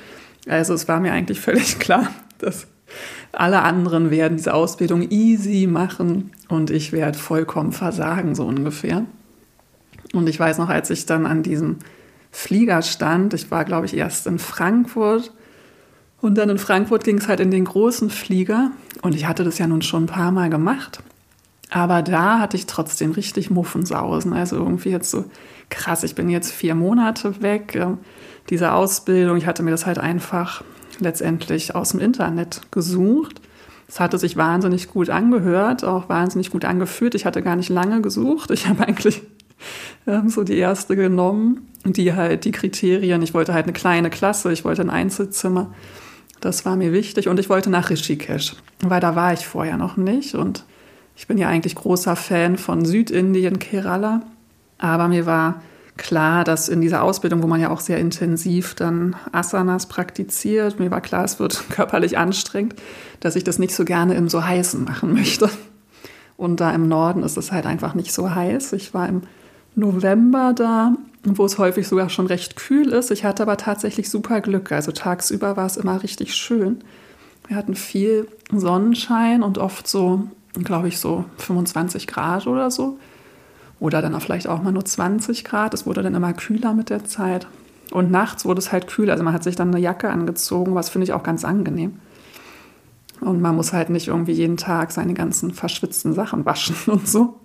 [0.49, 2.67] Also es war mir eigentlich völlig klar, dass
[3.33, 9.07] alle anderen werden diese Ausbildung easy machen und ich werde vollkommen versagen, so ungefähr.
[10.13, 11.79] Und ich weiß noch, als ich dann an diesem
[12.31, 13.35] Flieger stand.
[13.35, 15.33] Ich war, glaube ich, erst in Frankfurt.
[16.21, 18.73] Und dann in Frankfurt ging es halt in den großen Flieger.
[19.03, 21.03] Und ich hatte das ja nun schon ein paar Mal gemacht.
[21.71, 24.33] Aber da hatte ich trotzdem richtig Muffensausen.
[24.33, 25.25] Also irgendwie jetzt so
[25.69, 27.79] krass, ich bin jetzt vier Monate weg.
[28.51, 30.63] Diese Ausbildung, ich hatte mir das halt einfach
[30.99, 33.41] letztendlich aus dem Internet gesucht.
[33.89, 37.15] Es hatte sich wahnsinnig gut angehört, auch wahnsinnig gut angefühlt.
[37.15, 38.51] Ich hatte gar nicht lange gesucht.
[38.51, 39.23] Ich habe eigentlich
[40.07, 44.53] ähm, so die erste genommen, die halt die Kriterien, ich wollte halt eine kleine Klasse,
[44.53, 45.73] ich wollte ein Einzelzimmer.
[46.41, 49.97] Das war mir wichtig und ich wollte nach Rishikesh, weil da war ich vorher noch
[49.97, 50.65] nicht und
[51.15, 54.23] ich bin ja eigentlich großer Fan von Südindien, Kerala,
[54.79, 55.63] aber mir war
[55.97, 60.91] klar, dass in dieser Ausbildung, wo man ja auch sehr intensiv dann Asanas praktiziert, mir
[60.91, 62.75] war klar, es wird körperlich anstrengend,
[63.21, 65.51] dass ich das nicht so gerne im so heißen machen möchte.
[66.37, 68.73] Und da im Norden ist es halt einfach nicht so heiß.
[68.73, 69.23] Ich war im
[69.75, 73.11] November da, wo es häufig sogar schon recht kühl ist.
[73.11, 74.73] Ich hatte aber tatsächlich super Glück.
[74.73, 76.83] Also tagsüber war es immer richtig schön.
[77.47, 80.25] Wir hatten viel Sonnenschein und oft so,
[80.55, 82.99] glaube ich, so 25 Grad oder so.
[83.83, 85.75] Oder dann auch vielleicht auch mal nur 20 Grad.
[85.75, 87.49] Es wurde dann immer kühler mit der Zeit.
[87.91, 89.11] Und nachts wurde es halt kühler.
[89.11, 91.99] Also man hat sich dann eine Jacke angezogen, was finde ich auch ganz angenehm.
[93.21, 97.41] Und man muss halt nicht irgendwie jeden Tag seine ganzen verschwitzten Sachen waschen und so.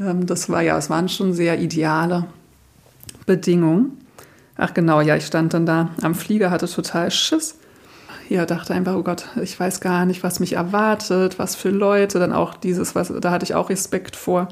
[0.00, 2.26] Ähm, das war ja, es waren schon sehr ideale
[3.24, 3.96] Bedingungen.
[4.56, 7.60] Ach genau, ja, ich stand dann da am Flieger, hatte total Schiss.
[8.28, 12.18] Ja, dachte einfach, oh Gott, ich weiß gar nicht, was mich erwartet, was für Leute.
[12.18, 14.48] Dann auch dieses, was, da hatte ich auch Respekt vor,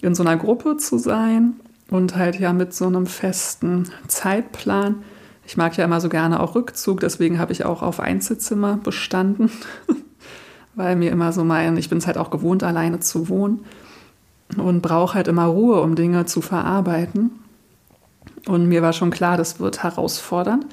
[0.00, 1.54] in so einer Gruppe zu sein
[1.90, 5.02] und halt ja mit so einem festen Zeitplan.
[5.46, 9.50] Ich mag ja immer so gerne auch Rückzug, deswegen habe ich auch auf Einzelzimmer bestanden,
[10.74, 13.64] weil mir immer so mein, ich bin es halt auch gewohnt, alleine zu wohnen
[14.56, 17.30] und brauche halt immer Ruhe, um Dinge zu verarbeiten.
[18.46, 20.66] Und mir war schon klar, das wird herausfordernd.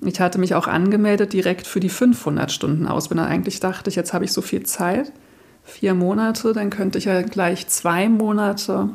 [0.00, 3.26] Ich hatte mich auch angemeldet direkt für die 500 Stunden Ausbildung.
[3.26, 5.12] Eigentlich dachte ich, jetzt habe ich so viel Zeit,
[5.64, 8.90] vier Monate, dann könnte ich ja gleich zwei Monate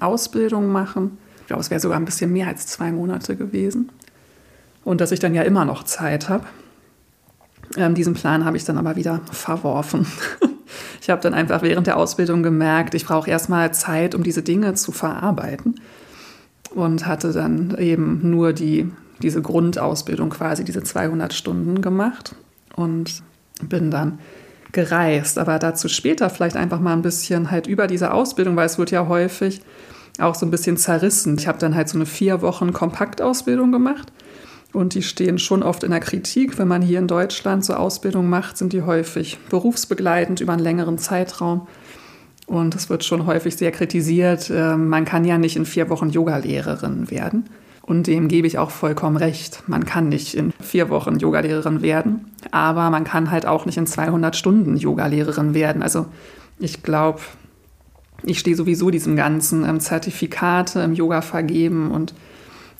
[0.00, 1.18] Ausbildung machen.
[1.40, 3.90] Ich glaube, es wäre sogar ein bisschen mehr als zwei Monate gewesen.
[4.84, 6.44] Und dass ich dann ja immer noch Zeit habe.
[7.76, 10.06] Ähm, diesen Plan habe ich dann aber wieder verworfen.
[11.02, 14.74] Ich habe dann einfach während der Ausbildung gemerkt, ich brauche erstmal Zeit, um diese Dinge
[14.74, 15.80] zu verarbeiten.
[16.74, 22.36] Und hatte dann eben nur die, diese Grundausbildung quasi, diese 200 Stunden gemacht.
[22.76, 23.22] Und
[23.68, 24.20] bin dann
[24.72, 25.38] gereist.
[25.38, 28.90] Aber dazu später vielleicht einfach mal ein bisschen halt über diese Ausbildung, weil es wird
[28.90, 29.62] ja häufig
[30.18, 31.36] auch so ein bisschen zerrissen.
[31.38, 34.12] Ich habe dann halt so eine vier Wochen Kompaktausbildung gemacht
[34.72, 36.58] und die stehen schon oft in der Kritik.
[36.58, 40.98] Wenn man hier in Deutschland so Ausbildung macht, sind die häufig berufsbegleitend über einen längeren
[40.98, 41.66] Zeitraum.
[42.46, 44.50] Und es wird schon häufig sehr kritisiert.
[44.50, 47.48] Ähm, man kann ja nicht in vier Wochen Yogalehrerin werden.
[47.82, 49.64] Und dem gebe ich auch vollkommen recht.
[49.66, 53.86] Man kann nicht in vier Wochen Yogalehrerin werden, aber man kann halt auch nicht in
[53.86, 55.82] 200 Stunden Yogalehrerin werden.
[55.82, 56.06] Also
[56.58, 57.20] ich glaube,
[58.22, 62.14] ich stehe sowieso diesem ganzen ähm, Zertifikate im Yoga vergeben und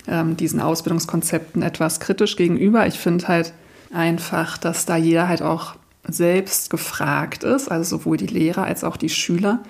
[0.06, 2.86] ähm, diesen Ausbildungskonzepten etwas kritisch gegenüber.
[2.86, 3.52] Ich finde halt,
[3.92, 5.76] einfach, dass da jeder halt auch
[6.08, 9.62] selbst gefragt ist, also sowohl die Lehrer als auch die Schüler,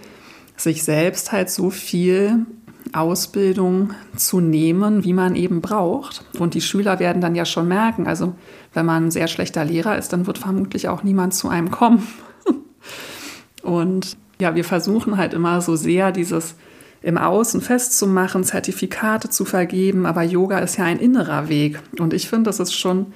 [0.56, 2.46] sich selbst halt so viel
[2.92, 6.24] Ausbildung zu nehmen, wie man eben braucht.
[6.38, 8.34] Und die Schüler werden dann ja schon merken, also
[8.74, 12.06] wenn man ein sehr schlechter Lehrer ist, dann wird vermutlich auch niemand zu einem kommen.
[13.62, 16.56] Und ja, wir versuchen halt immer so sehr dieses
[17.02, 21.80] im Außen festzumachen, Zertifikate zu vergeben, aber Yoga ist ja ein innerer Weg.
[21.98, 23.06] Und ich finde, das ist schon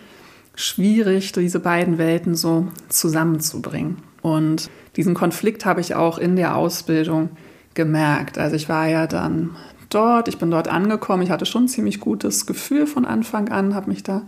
[0.56, 3.98] schwierig, diese beiden Welten so zusammenzubringen.
[4.22, 7.30] Und diesen Konflikt habe ich auch in der Ausbildung
[7.76, 8.38] gemerkt.
[8.38, 9.54] Also ich war ja dann
[9.88, 13.76] dort, ich bin dort angekommen, ich hatte schon ein ziemlich gutes Gefühl von Anfang an,
[13.76, 14.22] habe mich da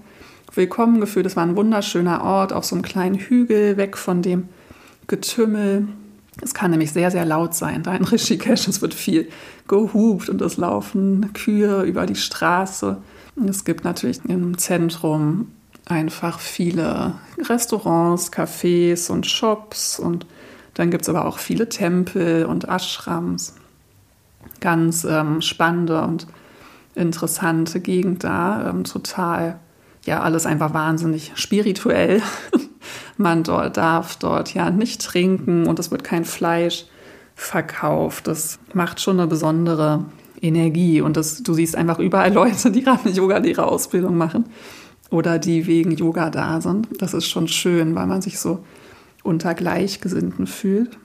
[0.54, 1.26] willkommen gefühlt.
[1.26, 4.48] Es war ein wunderschöner Ort auf so einem kleinen Hügel, weg von dem
[5.08, 5.88] Getümmel.
[6.40, 7.82] Es kann nämlich sehr, sehr laut sein.
[7.82, 9.28] Da in Rishikesh, es wird viel
[9.66, 12.98] gehupt und es laufen Kühe über die Straße.
[13.48, 15.48] es gibt natürlich im Zentrum
[15.87, 17.14] einfach viele
[17.48, 20.26] Restaurants, Cafés und Shops und
[20.79, 23.57] dann gibt es aber auch viele Tempel und Ashrams.
[24.61, 26.29] Ganz ähm, spannende und
[26.95, 28.71] interessante Gegend da.
[28.71, 29.59] Ähm, total,
[30.07, 32.23] ja, alles einfach wahnsinnig spirituell.
[33.17, 36.87] Man dort darf dort ja nicht trinken und es wird kein Fleisch
[37.35, 38.29] verkauft.
[38.29, 40.05] Das macht schon eine besondere
[40.41, 44.45] Energie und das, du siehst einfach überall Leute, die gerade eine Yoga-Lehrerausbildung machen
[45.11, 46.87] oder die wegen Yoga da sind.
[47.03, 48.61] Das ist schon schön, weil man sich so
[49.29, 50.99] unter Gleichgesinnten fühlt.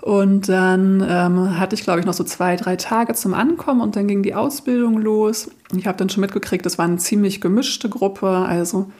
[0.00, 3.96] Und dann ähm, hatte ich, glaube ich, noch so zwei, drei Tage zum Ankommen und
[3.96, 5.50] dann ging die Ausbildung los.
[5.76, 8.28] Ich habe dann schon mitgekriegt, es war eine ziemlich gemischte Gruppe.
[8.28, 8.90] Also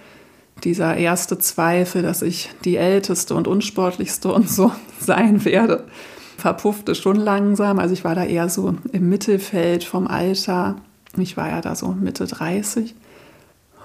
[0.65, 5.85] dieser erste Zweifel, dass ich die älteste und unsportlichste und so sein werde,
[6.39, 7.79] verpuffte schon langsam.
[7.79, 10.77] Also ich war da eher so im Mittelfeld vom Alter.
[11.17, 12.97] Ich war ja da so Mitte 30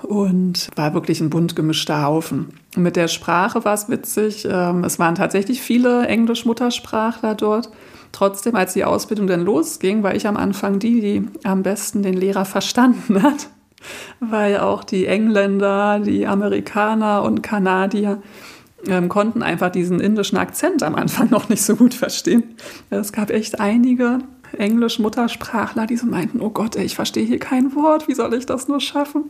[0.04, 2.50] und war wirklich ein bunt gemischter Haufen.
[2.76, 4.48] Mit der Sprache war es witzig.
[4.50, 7.70] Ähm, es waren tatsächlich viele Englisch-Muttersprachler dort.
[8.12, 12.14] Trotzdem, als die Ausbildung dann losging, war ich am Anfang die, die am besten den
[12.14, 13.50] Lehrer verstanden hat,
[14.20, 18.22] weil auch die Engländer, die Amerikaner und Kanadier
[18.88, 22.44] ähm, konnten einfach diesen indischen Akzent am Anfang noch nicht so gut verstehen.
[22.90, 24.20] Es gab echt einige
[24.58, 28.68] Englisch-Muttersprachler, die so meinten, oh Gott, ich verstehe hier kein Wort, wie soll ich das
[28.68, 29.30] nur schaffen?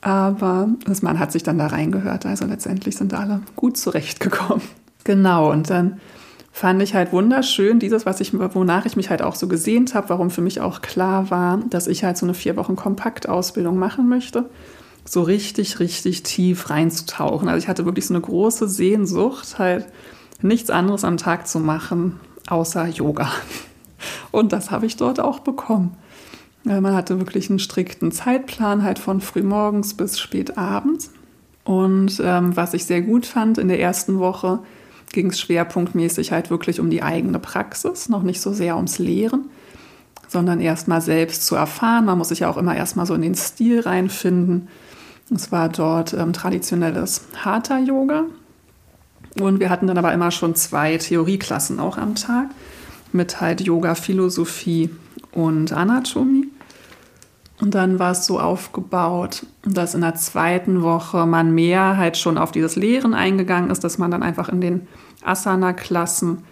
[0.00, 2.26] Aber das man hat sich dann da reingehört.
[2.26, 4.62] Also letztendlich sind alle gut zurechtgekommen.
[5.04, 6.00] Genau, und dann
[6.56, 10.08] fand ich halt wunderschön, dieses, was ich, wonach ich mich halt auch so gesehnt habe,
[10.08, 14.08] warum für mich auch klar war, dass ich halt so eine vier Wochen Kompaktausbildung machen
[14.08, 14.48] möchte,
[15.04, 17.48] so richtig, richtig tief reinzutauchen.
[17.48, 19.86] Also ich hatte wirklich so eine große Sehnsucht, halt
[20.40, 23.30] nichts anderes am Tag zu machen, außer Yoga.
[24.30, 25.96] Und das habe ich dort auch bekommen.
[26.66, 31.12] Man hatte wirklich einen strikten Zeitplan, halt von frühmorgens bis spät abends.
[31.62, 34.58] Und ähm, was ich sehr gut fand, in der ersten Woche
[35.12, 39.44] ging es schwerpunktmäßig halt wirklich um die eigene Praxis, noch nicht so sehr ums Lehren,
[40.26, 42.04] sondern erst mal selbst zu erfahren.
[42.04, 44.66] Man muss sich ja auch immer erst mal so in den Stil reinfinden.
[45.32, 48.24] Es war dort ähm, traditionelles Hatha-Yoga.
[49.40, 52.48] Und wir hatten dann aber immer schon zwei Theorieklassen auch am Tag
[53.12, 54.90] mit halt Yoga, Philosophie
[55.30, 56.48] und Anatomie.
[57.60, 62.36] Und dann war es so aufgebaut, dass in der zweiten Woche man mehr halt schon
[62.36, 64.86] auf dieses Lehren eingegangen ist, dass man dann einfach in den
[65.24, 66.44] Asana-Klassen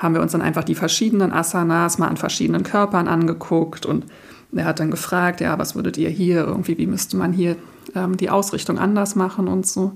[0.00, 4.06] haben wir uns dann einfach die verschiedenen Asanas mal an verschiedenen Körpern angeguckt und
[4.52, 7.56] er hat dann gefragt, ja, was würdet ihr hier irgendwie, wie müsste man hier
[7.94, 9.92] ähm, die Ausrichtung anders machen und so.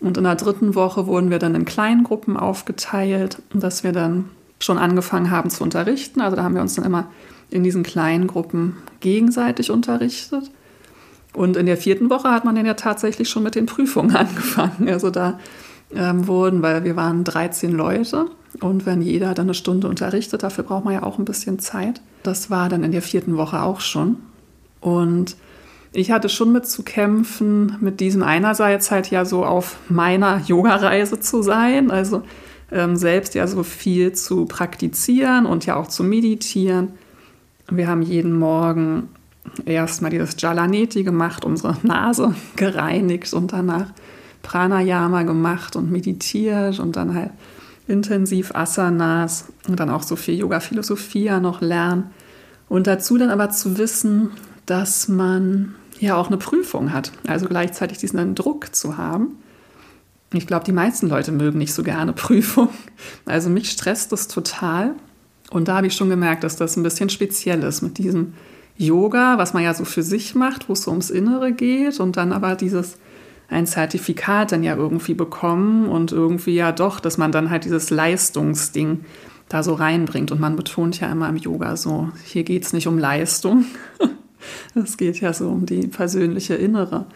[0.00, 4.26] Und in der dritten Woche wurden wir dann in Kleingruppen aufgeteilt, dass wir dann
[4.60, 6.20] schon angefangen haben zu unterrichten.
[6.20, 7.08] Also da haben wir uns dann immer
[7.50, 10.50] in diesen kleinen Gruppen gegenseitig unterrichtet.
[11.34, 14.88] Und in der vierten Woche hat man dann ja tatsächlich schon mit den Prüfungen angefangen.
[14.88, 15.38] Also da
[15.94, 18.26] ähm, wurden, weil wir waren 13 Leute
[18.60, 22.00] und wenn jeder dann eine Stunde unterrichtet, dafür braucht man ja auch ein bisschen Zeit.
[22.22, 24.16] Das war dann in der vierten Woche auch schon.
[24.80, 25.36] Und
[25.92, 31.20] ich hatte schon mit zu kämpfen, mit diesem einerseits halt ja so auf meiner Yoga-Reise
[31.20, 32.22] zu sein, also
[32.70, 36.92] ähm, selbst ja so viel zu praktizieren und ja auch zu meditieren
[37.70, 39.08] wir haben jeden Morgen
[39.64, 43.92] erstmal dieses Jalaneti gemacht, unsere Nase gereinigt und danach
[44.42, 47.30] Pranayama gemacht und meditiert und dann halt
[47.86, 52.10] intensiv Asanas und dann auch so viel Yoga-Philosophie noch lernen.
[52.68, 54.30] Und dazu dann aber zu wissen,
[54.66, 59.38] dass man ja auch eine Prüfung hat, also gleichzeitig diesen Druck zu haben.
[60.34, 62.68] Ich glaube, die meisten Leute mögen nicht so gerne Prüfung.
[63.24, 64.94] Also mich stresst das total.
[65.50, 68.34] Und da habe ich schon gemerkt, dass das ein bisschen speziell ist mit diesem
[68.76, 72.16] Yoga, was man ja so für sich macht, wo es so ums Innere geht und
[72.16, 72.98] dann aber dieses
[73.48, 77.90] ein Zertifikat dann ja irgendwie bekommen und irgendwie ja doch, dass man dann halt dieses
[77.90, 79.04] Leistungsding
[79.48, 80.30] da so reinbringt.
[80.30, 83.64] Und man betont ja immer im Yoga so, hier geht es nicht um Leistung.
[84.74, 87.06] Es geht ja so um die persönliche innere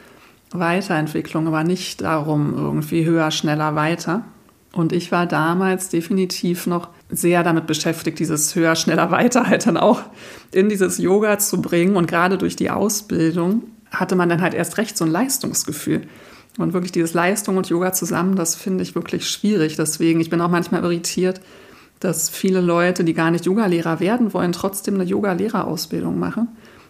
[0.51, 4.25] Weiterentwicklung, aber nicht darum, irgendwie höher, schneller, weiter.
[4.73, 9.77] Und ich war damals definitiv noch sehr damit beschäftigt, dieses höher, schneller, weiter halt dann
[9.77, 10.03] auch
[10.51, 11.97] in dieses Yoga zu bringen.
[11.97, 16.03] Und gerade durch die Ausbildung hatte man dann halt erst recht so ein Leistungsgefühl.
[16.59, 19.77] Und wirklich dieses Leistung und Yoga zusammen, das finde ich wirklich schwierig.
[19.77, 21.41] Deswegen, ich bin auch manchmal irritiert,
[22.01, 26.49] dass viele Leute, die gar nicht Yogalehrer werden wollen, trotzdem eine Yoga-Lehrerausbildung machen.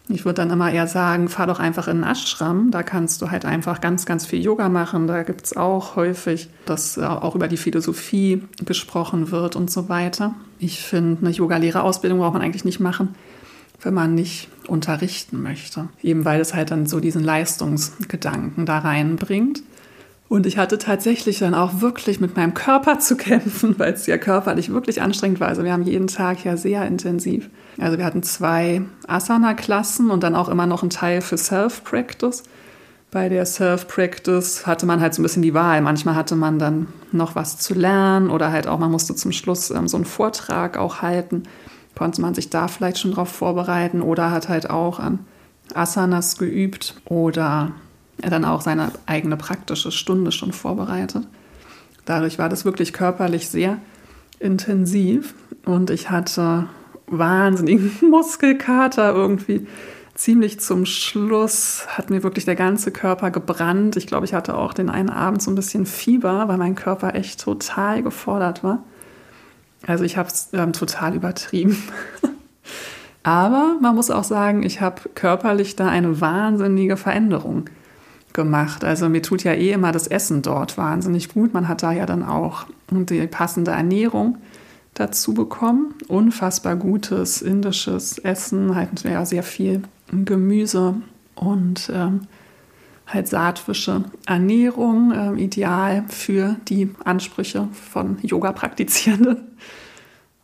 [0.08, 2.70] Ich würde dann immer eher sagen, fahr doch einfach in einen Ashram.
[2.70, 5.06] Da kannst du halt einfach ganz, ganz viel Yoga machen.
[5.06, 9.88] Da gibt es auch häufig, dass äh, auch über die Philosophie gesprochen wird und so
[9.88, 10.34] weiter.
[10.58, 13.14] Ich finde, eine Yoga-Lehrerausbildung braucht man eigentlich nicht machen,
[13.80, 15.88] wenn man nicht unterrichten möchte.
[16.02, 19.62] Eben weil es halt dann so diesen Leistungsgedanken da reinbringt.
[20.32, 24.16] Und ich hatte tatsächlich dann auch wirklich mit meinem Körper zu kämpfen, weil es ja
[24.16, 25.48] körperlich wirklich anstrengend war.
[25.48, 30.34] Also wir haben jeden Tag ja sehr intensiv also wir hatten zwei Asana-Klassen und dann
[30.34, 32.44] auch immer noch einen Teil für Self-Practice.
[33.10, 35.80] Bei der Self-Practice hatte man halt so ein bisschen die Wahl.
[35.80, 39.70] Manchmal hatte man dann noch was zu lernen oder halt auch, man musste zum Schluss
[39.70, 41.44] ähm, so einen Vortrag auch halten.
[41.96, 45.20] Konnte man sich da vielleicht schon drauf vorbereiten oder hat halt auch an
[45.74, 47.72] Asanas geübt oder
[48.18, 51.26] dann auch seine eigene praktische Stunde schon vorbereitet.
[52.04, 53.78] Dadurch war das wirklich körperlich sehr
[54.38, 55.34] intensiv
[55.64, 56.68] und ich hatte
[57.06, 59.66] wahnsinnigen Muskelkater irgendwie.
[60.14, 63.96] Ziemlich zum Schluss hat mir wirklich der ganze Körper gebrannt.
[63.96, 67.14] Ich glaube, ich hatte auch den einen Abend so ein bisschen Fieber, weil mein Körper
[67.14, 68.82] echt total gefordert war.
[69.86, 71.82] Also ich habe es ähm, total übertrieben.
[73.22, 77.70] Aber man muss auch sagen, ich habe körperlich da eine wahnsinnige Veränderung
[78.32, 78.84] gemacht.
[78.84, 81.54] Also mir tut ja eh immer das Essen dort wahnsinnig gut.
[81.54, 84.38] Man hat da ja dann auch die passende Ernährung
[84.94, 85.94] dazu bekommen.
[86.08, 90.94] Unfassbar gutes indisches Essen, halt ja, sehr viel Gemüse
[91.34, 92.22] und ähm,
[93.06, 99.38] halt saatwische Ernährung, äh, ideal für die Ansprüche von Yoga-Praktizierenden.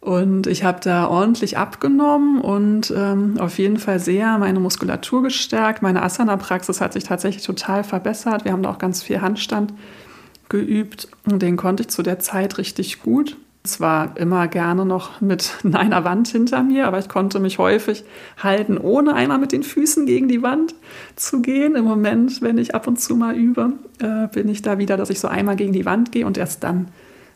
[0.01, 5.83] Und ich habe da ordentlich abgenommen und ähm, auf jeden Fall sehr meine Muskulatur gestärkt.
[5.83, 8.45] Meine Asana-Praxis hat sich tatsächlich total verbessert.
[8.45, 9.75] Wir haben da auch ganz viel Handstand
[10.49, 13.37] geübt und den konnte ich zu der Zeit richtig gut
[13.69, 18.05] zwar immer gerne noch mit einer Wand hinter mir, aber ich konnte mich häufig
[18.43, 20.75] halten, ohne einmal mit den Füßen gegen die Wand
[21.17, 21.77] zu gehen.
[21.77, 25.11] Im Moment, wenn ich ab und zu mal übe, äh, bin ich da wieder, dass
[25.11, 26.89] ich so einmal gegen die Wand gehe und erst dann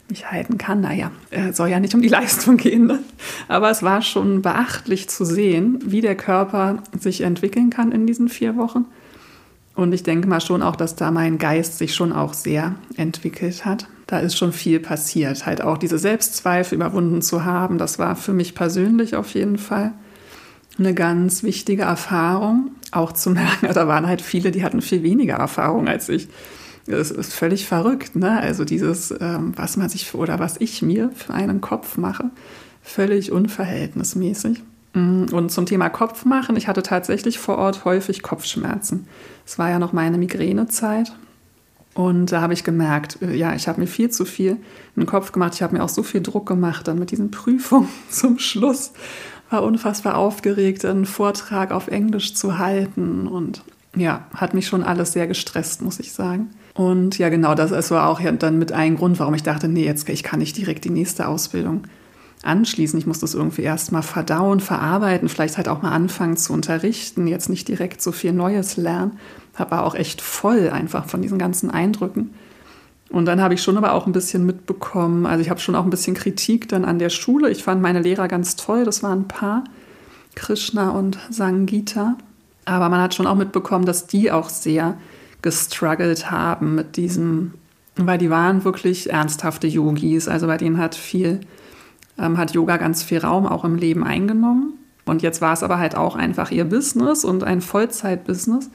[0.09, 0.81] mich halten kann.
[0.81, 2.87] Naja, äh, soll ja nicht um die Leistung gehen.
[2.87, 2.99] Ne?
[3.49, 8.29] Aber es war schon beachtlich zu sehen, wie der Körper sich entwickeln kann in diesen
[8.29, 8.87] vier Wochen.
[9.75, 13.65] Und ich denke mal schon auch, dass da mein Geist sich schon auch sehr entwickelt
[13.65, 15.47] hat da ist schon viel passiert.
[15.47, 19.95] Halt auch diese Selbstzweifel überwunden zu haben, das war für mich persönlich auf jeden Fall
[20.79, 22.73] eine ganz wichtige Erfahrung.
[22.91, 26.29] Auch zu merken, da waren halt viele, die hatten viel weniger Erfahrung als ich.
[26.87, 28.41] Das ist völlig verrückt, ne?
[28.41, 32.31] Also dieses, ähm, was man sich oder was ich mir für einen Kopf mache,
[32.83, 34.63] völlig unverhältnismäßig.
[34.95, 39.07] Mm, und zum Thema Kopf machen, ich hatte tatsächlich vor Ort häufig Kopfschmerzen.
[39.47, 41.13] Es war ja noch meine Migränezeit
[41.95, 45.07] und da habe ich gemerkt, äh, ja, ich habe mir viel zu viel in den
[45.07, 45.55] Kopf gemacht.
[45.55, 48.93] Ich habe mir auch so viel Druck gemacht dann mit diesen Prüfungen zum Schluss.
[49.51, 53.27] War unfassbar aufgeregt, einen Vortrag auf Englisch zu halten.
[53.27, 53.63] Und
[53.95, 56.51] ja, hat mich schon alles sehr gestresst, muss ich sagen.
[56.75, 60.09] Und ja, genau, das war auch dann mit einem Grund, warum ich dachte, nee, jetzt
[60.09, 61.83] ich kann nicht direkt die nächste Ausbildung
[62.43, 62.99] anschließen.
[62.99, 67.27] Ich muss das irgendwie erst mal verdauen, verarbeiten, vielleicht halt auch mal anfangen zu unterrichten,
[67.27, 69.19] jetzt nicht direkt so viel Neues lernen
[69.59, 72.35] war auch echt voll einfach von diesen ganzen Eindrücken.
[73.11, 75.85] Und dann habe ich schon aber auch ein bisschen mitbekommen, also ich habe schon auch
[75.85, 77.51] ein bisschen Kritik dann an der Schule.
[77.51, 79.65] Ich fand meine Lehrer ganz toll, das waren ein paar,
[80.35, 82.17] Krishna und Sangita.
[82.65, 84.97] Aber man hat schon auch mitbekommen, dass die auch sehr
[85.43, 87.55] gestruggelt haben mit diesem,
[87.97, 90.29] weil die waren wirklich ernsthafte Yogis.
[90.29, 91.41] Also bei denen hat viel,
[92.19, 94.75] ähm, hat Yoga ganz viel Raum auch im Leben eingenommen.
[95.05, 98.71] Und jetzt war es aber halt auch einfach ihr Business und ein Vollzeitbusiness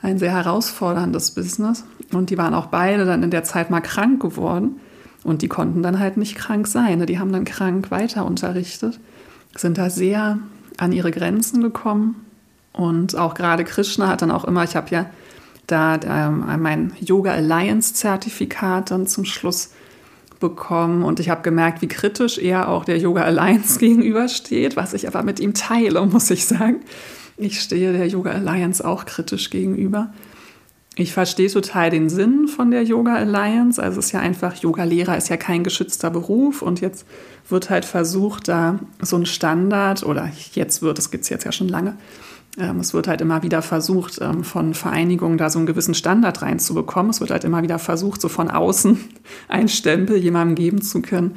[0.00, 1.84] ein sehr herausforderndes Business.
[2.12, 4.80] Und die waren auch beide dann in der Zeit mal krank geworden.
[5.24, 6.98] Und die konnten dann halt nicht krank sein.
[6.98, 7.06] Ne?
[7.06, 9.00] Die haben dann krank weiter unterrichtet,
[9.56, 10.38] sind da sehr
[10.78, 12.24] an ihre Grenzen gekommen.
[12.72, 15.06] Und auch gerade Krishna hat dann auch immer, ich habe ja
[15.68, 19.70] da ähm, mein Yoga Alliance Zertifikat dann zum Schluss
[20.40, 25.06] bekommen und ich habe gemerkt, wie kritisch er auch der Yoga Alliance gegenübersteht, was ich
[25.06, 26.80] aber mit ihm teile, muss ich sagen.
[27.36, 30.12] Ich stehe der Yoga Alliance auch kritisch gegenüber.
[30.96, 33.80] Ich verstehe total den Sinn von der Yoga Alliance.
[33.80, 37.06] Also es ist ja einfach, Yoga-Lehrer ist ja kein geschützter Beruf und jetzt
[37.48, 41.52] wird halt versucht, da so ein Standard oder jetzt wird, das gibt es jetzt ja
[41.52, 41.96] schon lange,
[42.56, 47.10] es wird halt immer wieder versucht, ähm, von Vereinigungen da so einen gewissen Standard reinzubekommen.
[47.10, 48.98] Es wird halt immer wieder versucht, so von außen
[49.48, 51.36] einen Stempel jemandem geben zu können.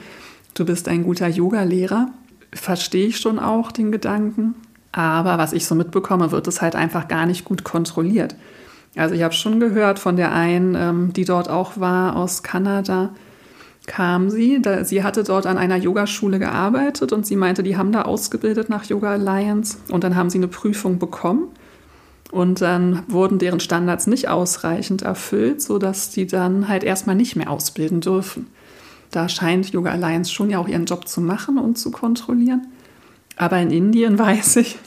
[0.53, 2.09] Du bist ein guter Yoga-Lehrer.
[2.53, 4.55] Verstehe ich schon auch den Gedanken.
[4.91, 8.35] Aber was ich so mitbekomme, wird es halt einfach gar nicht gut kontrolliert.
[8.95, 13.11] Also ich habe schon gehört von der einen, ähm, die dort auch war aus Kanada,
[13.87, 14.61] kam sie.
[14.61, 18.69] Da, sie hatte dort an einer Yogaschule gearbeitet und sie meinte, die haben da ausgebildet
[18.69, 21.47] nach Yoga Alliance und dann haben sie eine Prüfung bekommen
[22.31, 27.49] und dann wurden deren Standards nicht ausreichend erfüllt, sodass die dann halt erstmal nicht mehr
[27.49, 28.47] ausbilden dürfen.
[29.11, 32.67] Da scheint Yoga Alliance schon ja auch ihren Job zu machen und zu kontrollieren.
[33.35, 34.77] Aber in Indien weiß ich,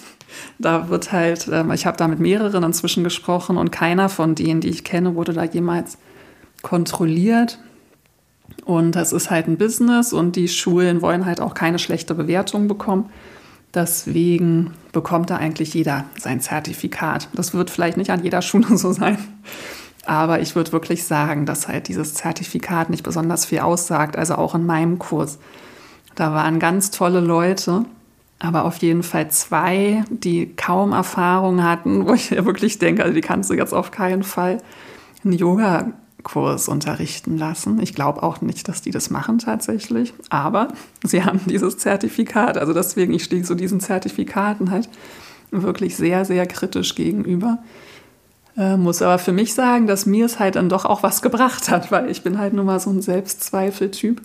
[0.58, 4.60] da wird halt, ähm, ich habe da mit mehreren inzwischen gesprochen und keiner von denen,
[4.60, 5.98] die ich kenne, wurde da jemals
[6.62, 7.58] kontrolliert.
[8.64, 12.68] Und das ist halt ein Business und die Schulen wollen halt auch keine schlechte Bewertung
[12.68, 13.10] bekommen.
[13.74, 17.28] Deswegen bekommt da eigentlich jeder sein Zertifikat.
[17.32, 19.18] Das wird vielleicht nicht an jeder Schule so sein.
[20.06, 24.16] Aber ich würde wirklich sagen, dass halt dieses Zertifikat nicht besonders viel aussagt.
[24.16, 25.38] Also auch in meinem Kurs.
[26.14, 27.84] Da waren ganz tolle Leute,
[28.38, 33.14] aber auf jeden Fall zwei, die kaum Erfahrung hatten, wo ich ja wirklich denke, also
[33.14, 34.58] die kannst du jetzt auf keinen Fall
[35.24, 35.32] einen
[36.24, 37.80] Yoga-Kurs unterrichten lassen.
[37.80, 40.68] Ich glaube auch nicht, dass die das machen tatsächlich, aber
[41.04, 42.58] sie haben dieses Zertifikat.
[42.58, 44.88] Also deswegen, ich stehe so diesen Zertifikaten halt
[45.50, 47.58] wirklich sehr, sehr kritisch gegenüber.
[48.56, 51.70] Äh, muss aber für mich sagen, dass mir es halt dann doch auch was gebracht
[51.70, 54.22] hat, weil ich bin halt nur mal so ein Selbstzweifeltyp.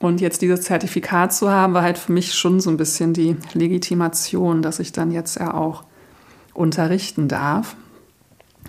[0.00, 3.36] Und jetzt dieses Zertifikat zu haben, war halt für mich schon so ein bisschen die
[3.54, 5.84] Legitimation, dass ich dann jetzt ja auch
[6.52, 7.76] unterrichten darf.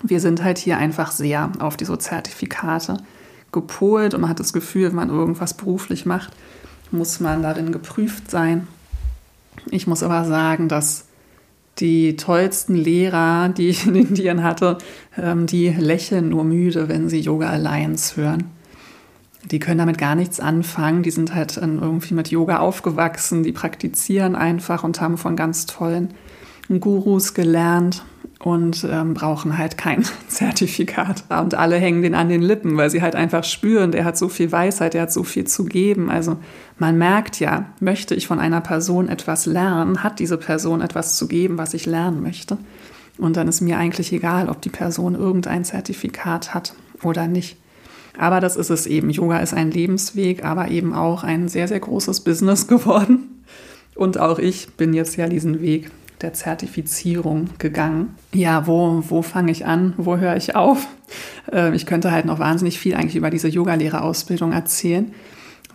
[0.07, 2.97] Wir sind halt hier einfach sehr auf diese Zertifikate
[3.51, 6.31] gepolt und man hat das Gefühl, wenn man irgendwas beruflich macht,
[6.91, 8.67] muss man darin geprüft sein.
[9.71, 11.05] Ich muss aber sagen, dass
[11.79, 14.77] die tollsten Lehrer, die ich in Indien hatte,
[15.17, 18.51] ähm, die lächeln nur müde, wenn sie Yoga Alliance hören
[19.51, 21.03] die können damit gar nichts anfangen.
[21.03, 26.13] Die sind halt irgendwie mit Yoga aufgewachsen, die praktizieren einfach und haben von ganz tollen
[26.79, 28.03] Gurus gelernt
[28.45, 31.23] und ähm, brauchen halt kein Zertifikat.
[31.29, 34.29] Und alle hängen den an den Lippen, weil sie halt einfach spüren, der hat so
[34.29, 36.11] viel Weisheit, der hat so viel zu geben.
[36.11, 36.37] Also
[36.77, 41.27] man merkt ja, möchte ich von einer Person etwas lernen, hat diese Person etwas zu
[41.27, 42.59] geben, was ich lernen möchte.
[43.17, 47.57] Und dann ist mir eigentlich egal, ob die Person irgendein Zertifikat hat oder nicht.
[48.15, 49.09] Aber das ist es eben.
[49.09, 53.43] Yoga ist ein Lebensweg, aber eben auch ein sehr, sehr großes Business geworden.
[53.95, 55.89] Und auch ich bin jetzt ja diesen Weg
[56.25, 58.15] der Zertifizierung gegangen.
[58.33, 59.93] Ja, wo, wo fange ich an?
[59.97, 60.87] Wo höre ich auf?
[61.51, 65.13] Ähm, ich könnte halt noch wahnsinnig viel eigentlich über diese Yogalehrerausbildung erzählen,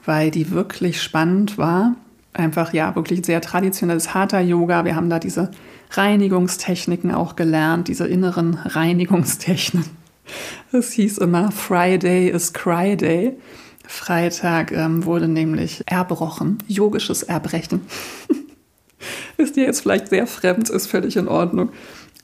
[0.05, 1.95] weil die wirklich spannend war.
[2.33, 4.85] Einfach ja, wirklich sehr traditionelles Hatha-Yoga.
[4.85, 5.53] Wir haben da diese
[5.93, 10.01] Reinigungstechniken auch gelernt, diese inneren Reinigungstechniken.
[10.73, 13.37] Es hieß immer, Friday is Cry Day.
[13.87, 17.83] Freitag ähm, wurde nämlich erbrochen, yogisches Erbrechen.
[19.41, 21.71] ist dir jetzt vielleicht sehr fremd, ist völlig in Ordnung.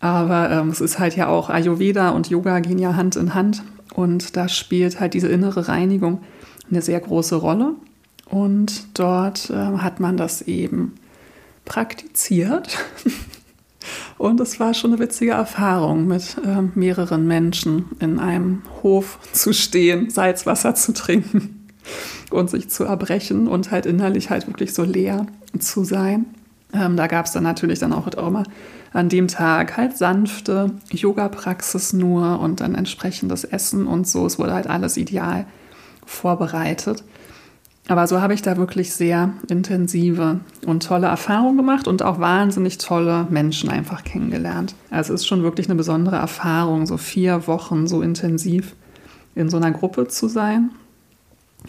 [0.01, 3.63] Aber ähm, es ist halt ja auch Ayurveda und Yoga gehen ja Hand in Hand.
[3.95, 6.21] Und da spielt halt diese innere Reinigung
[6.71, 7.75] eine sehr große Rolle.
[8.29, 10.95] Und dort äh, hat man das eben
[11.65, 12.77] praktiziert.
[14.19, 19.53] Und es war schon eine witzige Erfahrung, mit äh, mehreren Menschen in einem Hof zu
[19.53, 21.67] stehen, Salzwasser zu trinken
[22.31, 25.27] und sich zu erbrechen und halt innerlich halt wirklich so leer
[25.59, 26.27] zu sein.
[26.77, 28.45] Ähm, da gab es dann natürlich dann auch, mal
[28.93, 34.27] an dem Tag halt sanfte Yoga-Praxis nur und dann entsprechendes Essen und so.
[34.27, 35.47] Es wurde halt alles ideal
[36.05, 37.03] vorbereitet.
[37.89, 42.79] Aber so habe ich da wirklich sehr intensive und tolle Erfahrungen gemacht und auch wahnsinnig
[42.79, 44.75] tolle Menschen einfach kennengelernt.
[44.91, 48.75] Also es ist schon wirklich eine besondere Erfahrung, so vier Wochen so intensiv
[49.37, 50.71] in so einer Gruppe zu sein.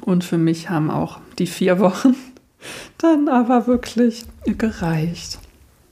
[0.01, 2.16] Und für mich haben auch die vier Wochen
[2.97, 5.39] dann aber wirklich gereicht.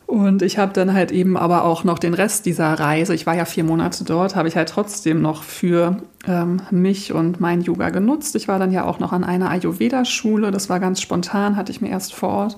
[0.08, 3.36] Und ich habe dann halt eben aber auch noch den Rest dieser Reise, ich war
[3.36, 5.98] ja vier Monate dort, habe ich halt trotzdem noch für
[6.28, 8.36] ähm, mich und mein Yoga genutzt.
[8.36, 11.82] Ich war dann ja auch noch an einer Ayurveda-Schule, das war ganz spontan, hatte ich
[11.82, 12.58] mir erst vor Ort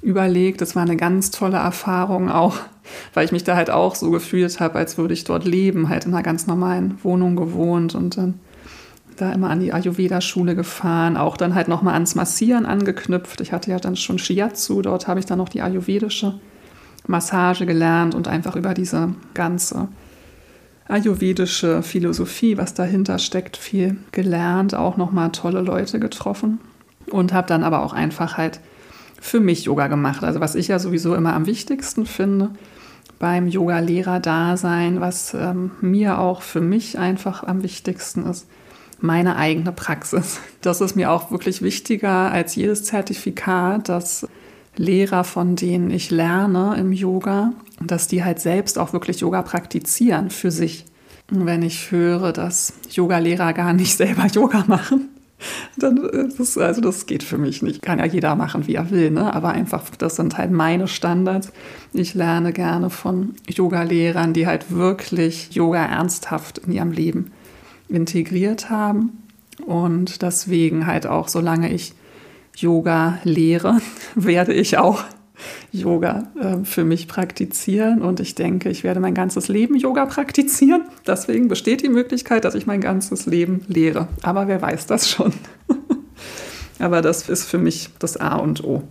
[0.00, 0.60] überlegt.
[0.60, 2.56] Das war eine ganz tolle Erfahrung auch,
[3.14, 6.06] weil ich mich da halt auch so gefühlt habe, als würde ich dort leben, halt
[6.06, 8.34] in einer ganz normalen Wohnung gewohnt und dann
[9.16, 13.40] da immer an die Ayurveda-Schule gefahren, auch dann halt nochmal ans Massieren angeknüpft.
[13.40, 16.38] Ich hatte ja dann schon Shiatsu, dort habe ich dann noch die ayurvedische
[17.06, 19.88] Massage gelernt und einfach über diese ganze
[20.88, 26.60] ayurvedische Philosophie, was dahinter steckt, viel gelernt, auch nochmal tolle Leute getroffen
[27.10, 28.60] und habe dann aber auch einfach halt
[29.20, 30.22] für mich Yoga gemacht.
[30.22, 32.50] Also was ich ja sowieso immer am wichtigsten finde
[33.18, 38.46] beim Yoga-Lehrer-Dasein, was ähm, mir auch für mich einfach am wichtigsten ist,
[39.00, 40.40] meine eigene Praxis.
[40.62, 44.26] Das ist mir auch wirklich wichtiger als jedes Zertifikat, dass
[44.76, 50.30] Lehrer, von denen ich lerne im Yoga, dass die halt selbst auch wirklich Yoga praktizieren
[50.30, 50.84] für sich.
[51.30, 55.08] Und wenn ich höre, dass Yoga-Lehrer gar nicht selber Yoga machen,
[55.76, 57.82] dann ist das, also das geht für mich nicht.
[57.82, 59.34] Kann ja jeder machen, wie er will, ne?
[59.34, 61.52] aber einfach, das sind halt meine Standards.
[61.92, 67.32] Ich lerne gerne von Yoga-Lehrern, die halt wirklich Yoga ernsthaft in ihrem Leben
[67.88, 69.22] integriert haben.
[69.64, 71.94] Und deswegen halt auch, solange ich
[72.56, 73.80] Yoga lehre,
[74.14, 75.04] werde ich auch
[75.72, 78.02] Yoga äh, für mich praktizieren.
[78.02, 80.82] Und ich denke, ich werde mein ganzes Leben Yoga praktizieren.
[81.06, 84.08] Deswegen besteht die Möglichkeit, dass ich mein ganzes Leben lehre.
[84.22, 85.32] Aber wer weiß das schon?
[86.78, 88.82] Aber das ist für mich das A und O.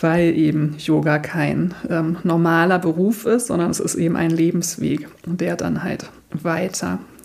[0.00, 5.56] Weil eben Yoga kein ähm, normaler Beruf ist, sondern es ist eben ein Lebensweg, der
[5.56, 6.10] dann halt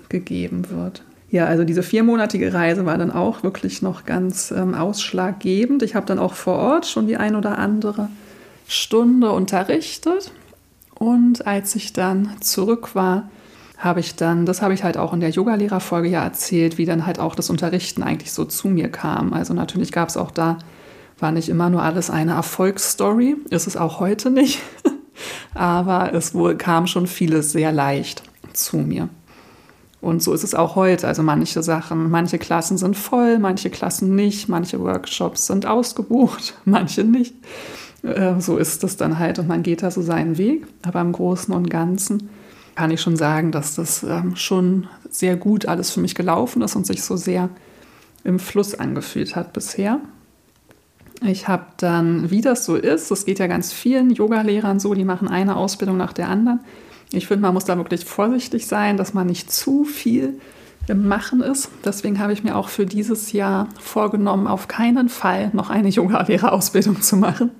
[0.07, 1.03] weitergegeben wird.
[1.29, 5.83] Ja, also diese viermonatige Reise war dann auch wirklich noch ganz ähm, ausschlaggebend.
[5.83, 8.09] Ich habe dann auch vor Ort schon die ein oder andere
[8.67, 10.31] Stunde unterrichtet.
[10.95, 13.29] Und als ich dann zurück war,
[13.77, 17.05] habe ich dann, das habe ich halt auch in der Yogalehrerfolge ja erzählt, wie dann
[17.05, 19.33] halt auch das Unterrichten eigentlich so zu mir kam.
[19.33, 20.57] Also natürlich gab es auch da,
[21.19, 24.61] war nicht immer nur alles eine Erfolgsstory, ist es auch heute nicht,
[25.53, 29.09] aber es wohl kam schon vieles sehr leicht zu mir.
[29.99, 31.07] Und so ist es auch heute.
[31.07, 37.03] Also manche Sachen, manche Klassen sind voll, manche Klassen nicht, manche Workshops sind ausgebucht, manche
[37.03, 37.33] nicht.
[38.03, 40.67] Äh, so ist es dann halt und man geht da so seinen Weg.
[40.83, 42.29] Aber im Großen und Ganzen
[42.75, 46.75] kann ich schon sagen, dass das ähm, schon sehr gut alles für mich gelaufen ist
[46.75, 47.49] und sich so sehr
[48.23, 49.99] im Fluss angefühlt hat bisher.
[51.25, 55.05] Ich habe dann, wie das so ist, das geht ja ganz vielen Yogalehrern so, die
[55.05, 56.59] machen eine Ausbildung nach der anderen
[57.11, 60.39] ich finde, man muss da wirklich vorsichtig sein, dass man nicht zu viel
[60.87, 61.69] im Machen ist.
[61.83, 67.01] Deswegen habe ich mir auch für dieses Jahr vorgenommen, auf keinen Fall noch eine Yoga-Lehrerausbildung
[67.01, 67.51] zu machen.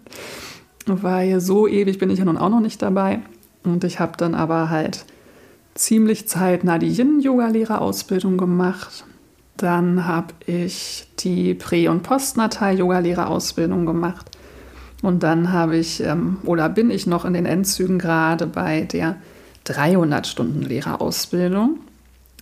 [0.86, 3.20] Weil so ewig bin ich ja nun auch noch nicht dabei.
[3.64, 5.06] Und ich habe dann aber halt
[5.76, 9.06] ziemlich zeitnah die Yin-Yoga-Lehrerausbildung gemacht.
[9.58, 14.32] Dann habe ich die Prä- und Postnatal-Yoga-Lehrerausbildung gemacht.
[15.02, 19.18] Und dann habe ich ähm, oder bin ich noch in den Endzügen gerade bei der
[19.68, 21.80] 300 Stunden Lehrerausbildung.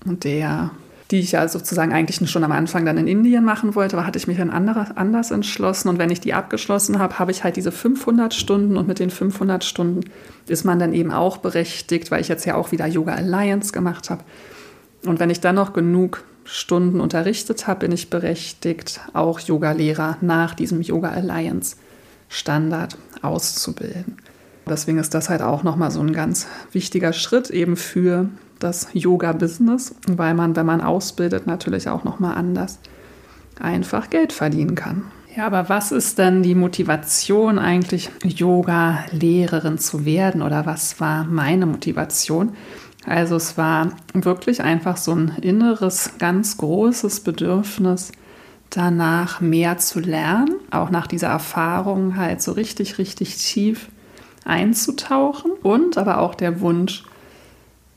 [0.05, 0.71] Und der,
[1.11, 4.17] die ich ja sozusagen eigentlich schon am Anfang dann in Indien machen wollte, aber hatte
[4.19, 5.89] ich mich dann anders entschlossen.
[5.89, 8.77] Und wenn ich die abgeschlossen habe, habe ich halt diese 500 Stunden.
[8.77, 10.01] Und mit den 500 Stunden
[10.47, 14.09] ist man dann eben auch berechtigt, weil ich jetzt ja auch wieder Yoga Alliance gemacht
[14.09, 14.23] habe.
[15.05, 20.53] Und wenn ich dann noch genug Stunden unterrichtet habe, bin ich berechtigt, auch Yoga-Lehrer nach
[20.53, 21.75] diesem Yoga Alliance
[22.29, 24.17] Standard auszubilden.
[24.67, 29.95] Deswegen ist das halt auch nochmal so ein ganz wichtiger Schritt eben für das Yoga-Business,
[30.07, 32.79] weil man, wenn man ausbildet, natürlich auch nochmal anders
[33.59, 35.03] einfach Geld verdienen kann.
[35.35, 41.65] Ja, aber was ist denn die Motivation eigentlich, Yoga-Lehrerin zu werden oder was war meine
[41.65, 42.53] Motivation?
[43.05, 48.13] Also es war wirklich einfach so ein inneres, ganz großes Bedürfnis,
[48.69, 53.89] danach mehr zu lernen, auch nach dieser Erfahrung halt so richtig, richtig tief
[54.45, 57.03] einzutauchen und aber auch der Wunsch,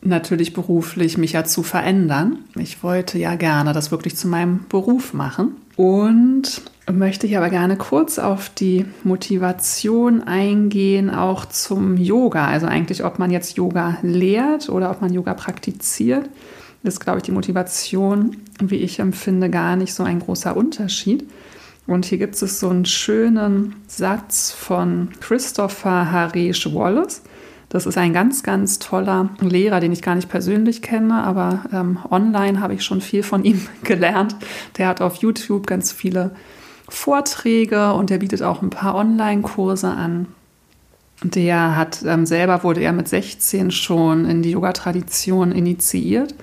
[0.00, 2.38] natürlich beruflich mich ja zu verändern.
[2.56, 7.76] Ich wollte ja gerne das wirklich zu meinem Beruf machen und möchte hier aber gerne
[7.76, 12.46] kurz auf die Motivation eingehen, auch zum Yoga.
[12.46, 16.28] Also eigentlich, ob man jetzt Yoga lehrt oder ob man Yoga praktiziert,
[16.82, 21.28] ist, glaube ich, die Motivation, wie ich empfinde, gar nicht so ein großer Unterschied.
[21.88, 27.22] Und hier gibt es so einen schönen Satz von Christopher Harish Wallace.
[27.70, 31.98] Das ist ein ganz, ganz toller Lehrer, den ich gar nicht persönlich kenne, aber ähm,
[32.10, 34.36] online habe ich schon viel von ihm gelernt.
[34.76, 36.32] Der hat auf YouTube ganz viele
[36.90, 40.26] Vorträge und der bietet auch ein paar Online-Kurse an.
[41.22, 46.34] Der hat ähm, selber wurde er mit 16 schon in die Yoga-Tradition initiiert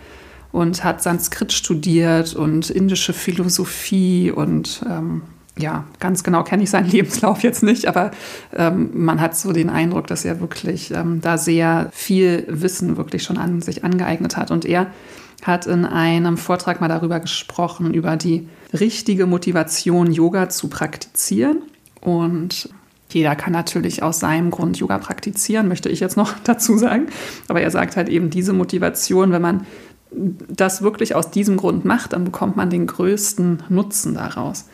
[0.51, 5.21] und hat Sanskrit studiert und indische Philosophie und ähm,
[5.57, 8.11] ja, ganz genau kenne ich seinen Lebenslauf jetzt nicht, aber
[8.53, 13.23] ähm, man hat so den Eindruck, dass er wirklich ähm, da sehr viel Wissen wirklich
[13.23, 14.51] schon an sich angeeignet hat.
[14.51, 14.87] Und er
[15.43, 21.61] hat in einem Vortrag mal darüber gesprochen, über die richtige Motivation, Yoga zu praktizieren.
[22.01, 22.69] Und
[23.09, 27.07] Jeder kann natürlich aus seinem Grund Yoga praktizieren, möchte ich jetzt noch dazu sagen.
[27.47, 29.65] Aber er sagt halt eben diese Motivation, wenn man
[30.11, 34.65] das wirklich aus diesem Grund macht, dann bekommt man den größten Nutzen daraus.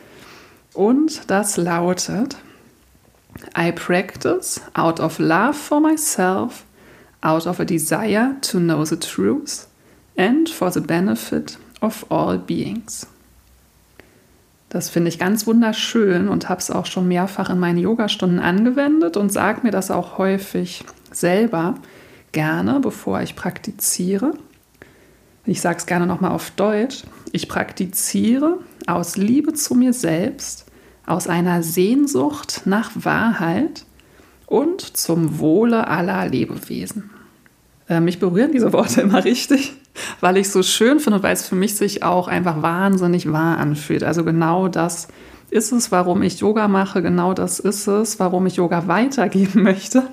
[0.73, 2.37] Und das lautet,
[3.57, 6.65] I practice out of love for myself,
[7.21, 9.67] out of a desire to know the truth
[10.17, 13.07] and for the benefit of all beings.
[14.69, 19.17] Das finde ich ganz wunderschön und habe es auch schon mehrfach in meinen Yogastunden angewendet
[19.17, 21.75] und sage mir das auch häufig selber
[22.31, 24.33] gerne, bevor ich praktiziere.
[25.45, 27.03] Ich sage es gerne nochmal auf Deutsch.
[27.31, 30.65] Ich praktiziere aus Liebe zu mir selbst,
[31.05, 33.85] aus einer Sehnsucht nach Wahrheit
[34.47, 37.09] und zum Wohle aller Lebewesen.
[37.87, 39.73] Mich berühren diese Worte immer richtig,
[40.21, 43.31] weil ich es so schön finde und weil es für mich sich auch einfach wahnsinnig
[43.31, 44.03] wahr anfühlt.
[44.03, 45.07] Also genau das
[45.49, 50.03] ist es, warum ich Yoga mache, genau das ist es, warum ich Yoga weitergeben möchte.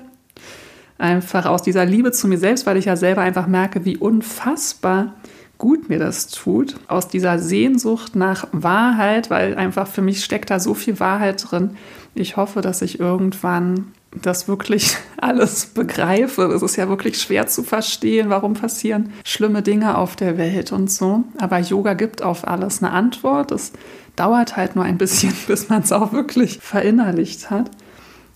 [0.97, 5.13] Einfach aus dieser Liebe zu mir selbst, weil ich ja selber einfach merke, wie unfassbar
[5.59, 10.59] gut mir das tut, aus dieser Sehnsucht nach Wahrheit, weil einfach für mich steckt da
[10.59, 11.71] so viel Wahrheit drin.
[12.15, 13.91] Ich hoffe, dass ich irgendwann
[14.21, 16.43] das wirklich alles begreife.
[16.45, 20.89] Es ist ja wirklich schwer zu verstehen, warum passieren schlimme Dinge auf der Welt und
[20.89, 21.25] so.
[21.37, 23.51] Aber Yoga gibt auf alles eine Antwort.
[23.51, 23.73] Es
[24.15, 27.69] dauert halt nur ein bisschen, bis man es auch wirklich verinnerlicht hat.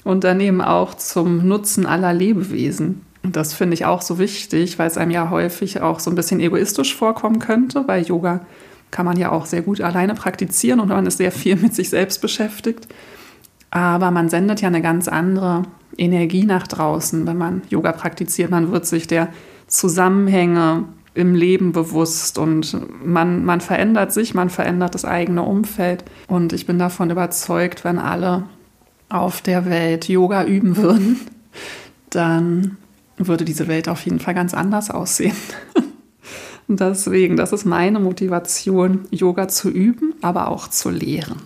[0.03, 3.01] Und daneben auch zum Nutzen aller Lebewesen.
[3.23, 6.41] Das finde ich auch so wichtig, weil es einem ja häufig auch so ein bisschen
[6.41, 7.81] egoistisch vorkommen könnte.
[7.81, 8.41] Bei Yoga
[8.91, 11.89] kann man ja auch sehr gut alleine praktizieren und man ist sehr viel mit sich
[11.89, 12.87] selbst beschäftigt.
[13.71, 15.63] Aber man sendet ja eine ganz andere
[15.97, 18.51] Energie nach draußen, wenn man Yoga praktiziert.
[18.51, 19.29] Man wird sich der
[19.67, 20.83] Zusammenhänge
[21.15, 26.03] im Leben bewusst und man, man verändert sich, man verändert das eigene Umfeld.
[26.27, 28.43] Und ich bin davon überzeugt, wenn alle
[29.09, 31.19] auf der Welt Yoga üben würden,
[32.09, 32.77] dann
[33.27, 35.35] würde diese Welt auf jeden Fall ganz anders aussehen.
[36.67, 41.41] Deswegen, das ist meine Motivation, Yoga zu üben, aber auch zu lehren.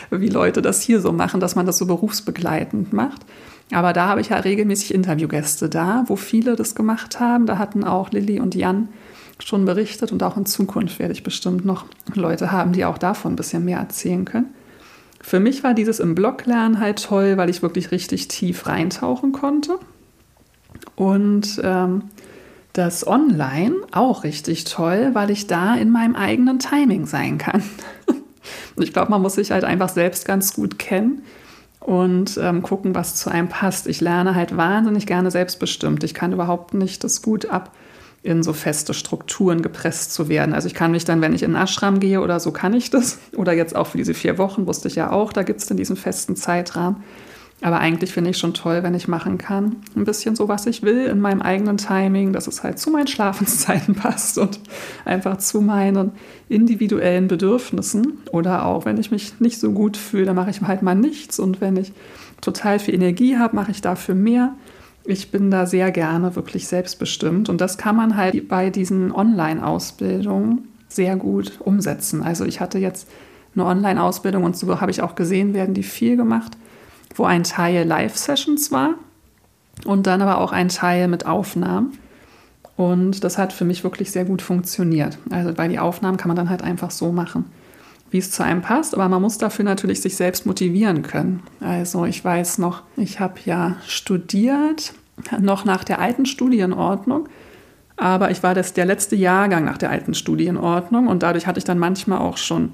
[0.09, 3.21] wie Leute das hier so machen, dass man das so berufsbegleitend macht.
[3.71, 7.45] Aber da habe ich ja regelmäßig Interviewgäste da, wo viele das gemacht haben.
[7.45, 8.89] Da hatten auch Lilly und Jan
[9.37, 13.33] schon berichtet und auch in Zukunft werde ich bestimmt noch Leute haben, die auch davon
[13.33, 14.53] ein bisschen mehr erzählen können.
[15.21, 19.31] Für mich war dieses im Blog lernen halt toll, weil ich wirklich richtig tief reintauchen
[19.31, 19.77] konnte.
[20.95, 22.03] Und ähm,
[22.79, 27.61] das Online auch richtig toll, weil ich da in meinem eigenen Timing sein kann.
[28.77, 31.23] ich glaube, man muss sich halt einfach selbst ganz gut kennen
[31.81, 33.85] und ähm, gucken, was zu einem passt.
[33.85, 36.05] Ich lerne halt wahnsinnig gerne selbstbestimmt.
[36.05, 37.75] Ich kann überhaupt nicht das gut ab
[38.23, 40.53] in so feste Strukturen gepresst zu werden.
[40.53, 42.89] Also ich kann mich dann, wenn ich in den Ashram gehe oder so, kann ich
[42.89, 43.19] das.
[43.35, 45.77] Oder jetzt auch für diese vier Wochen, wusste ich ja auch, da gibt es dann
[45.77, 47.03] diesen festen Zeitrahmen.
[47.61, 49.75] Aber eigentlich finde ich schon toll, wenn ich machen kann.
[49.95, 53.07] Ein bisschen so, was ich will in meinem eigenen Timing, dass es halt zu meinen
[53.07, 54.59] Schlafenszeiten passt und
[55.03, 56.13] einfach zu meinen
[56.47, 58.19] individuellen Bedürfnissen.
[58.31, 61.37] Oder auch, wenn ich mich nicht so gut fühle, dann mache ich halt mal nichts.
[61.37, 61.91] Und wenn ich
[62.39, 64.53] total viel Energie habe, mache ich dafür mehr.
[65.05, 70.67] Ich bin da sehr gerne wirklich selbstbestimmt und das kann man halt bei diesen Online-Ausbildungen
[70.87, 72.21] sehr gut umsetzen.
[72.21, 73.07] Also ich hatte jetzt
[73.55, 76.57] eine Online-Ausbildung und so habe ich auch gesehen, werden die viel gemacht,
[77.15, 78.95] wo ein Teil Live-Sessions war
[79.85, 81.97] und dann aber auch ein Teil mit Aufnahmen.
[82.75, 85.17] Und das hat für mich wirklich sehr gut funktioniert.
[85.29, 87.45] Also bei die Aufnahmen kann man dann halt einfach so machen
[88.11, 91.43] wie es zu einem passt, aber man muss dafür natürlich sich selbst motivieren können.
[91.59, 94.93] Also ich weiß noch, ich habe ja studiert,
[95.39, 97.27] noch nach der alten Studienordnung,
[97.97, 101.65] aber ich war das der letzte Jahrgang nach der alten Studienordnung und dadurch hatte ich
[101.65, 102.71] dann manchmal auch schon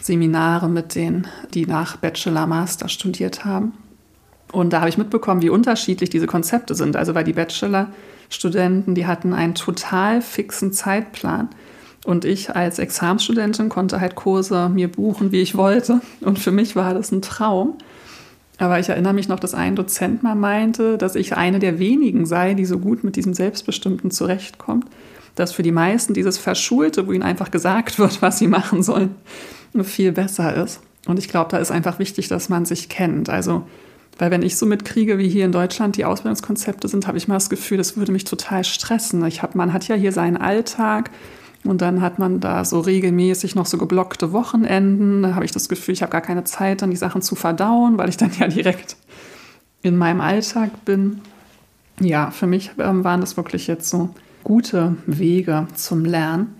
[0.00, 3.72] Seminare mit denen, die nach Bachelor, Master studiert haben.
[4.52, 6.96] Und da habe ich mitbekommen, wie unterschiedlich diese Konzepte sind.
[6.96, 11.48] Also weil die Bachelor-Studenten, die hatten einen total fixen Zeitplan.
[12.04, 16.00] Und ich als Examsstudentin konnte halt Kurse mir buchen, wie ich wollte.
[16.20, 17.74] Und für mich war das ein Traum.
[18.58, 22.26] Aber ich erinnere mich noch, dass ein Dozent mal meinte, dass ich eine der wenigen
[22.26, 24.86] sei, die so gut mit diesem Selbstbestimmten zurechtkommt.
[25.34, 29.14] Dass für die meisten dieses Verschulte, wo ihnen einfach gesagt wird, was sie machen sollen,
[29.82, 30.80] viel besser ist.
[31.06, 33.30] Und ich glaube, da ist einfach wichtig, dass man sich kennt.
[33.30, 33.62] Also,
[34.18, 37.36] weil wenn ich so mitkriege, wie hier in Deutschland die Ausbildungskonzepte sind, habe ich mal
[37.36, 39.24] das Gefühl, das würde mich total stressen.
[39.24, 41.10] Ich hab, man hat ja hier seinen Alltag,
[41.62, 45.22] Und dann hat man da so regelmäßig noch so geblockte Wochenenden.
[45.22, 47.98] Da habe ich das Gefühl, ich habe gar keine Zeit, dann die Sachen zu verdauen,
[47.98, 48.96] weil ich dann ja direkt
[49.82, 51.20] in meinem Alltag bin.
[52.00, 54.10] Ja, für mich ähm, waren das wirklich jetzt so
[54.42, 56.54] gute Wege zum Lernen.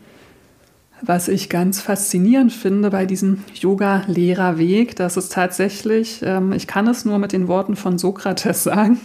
[1.02, 7.04] Was ich ganz faszinierend finde bei diesem Yoga-Lehrerweg, das ist tatsächlich, ähm, ich kann es
[7.04, 9.00] nur mit den Worten von Sokrates sagen,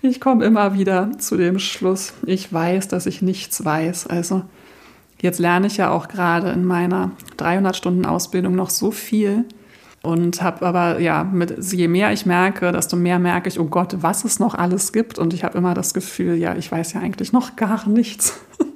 [0.00, 4.06] ich komme immer wieder zu dem Schluss, ich weiß, dass ich nichts weiß.
[4.06, 4.42] Also
[5.20, 9.44] jetzt lerne ich ja auch gerade in meiner 300 Stunden Ausbildung noch so viel
[10.02, 13.96] und habe aber ja mit je mehr ich merke, desto mehr merke ich, oh Gott,
[14.00, 17.00] was es noch alles gibt und ich habe immer das Gefühl, ja, ich weiß ja
[17.00, 18.40] eigentlich noch gar nichts.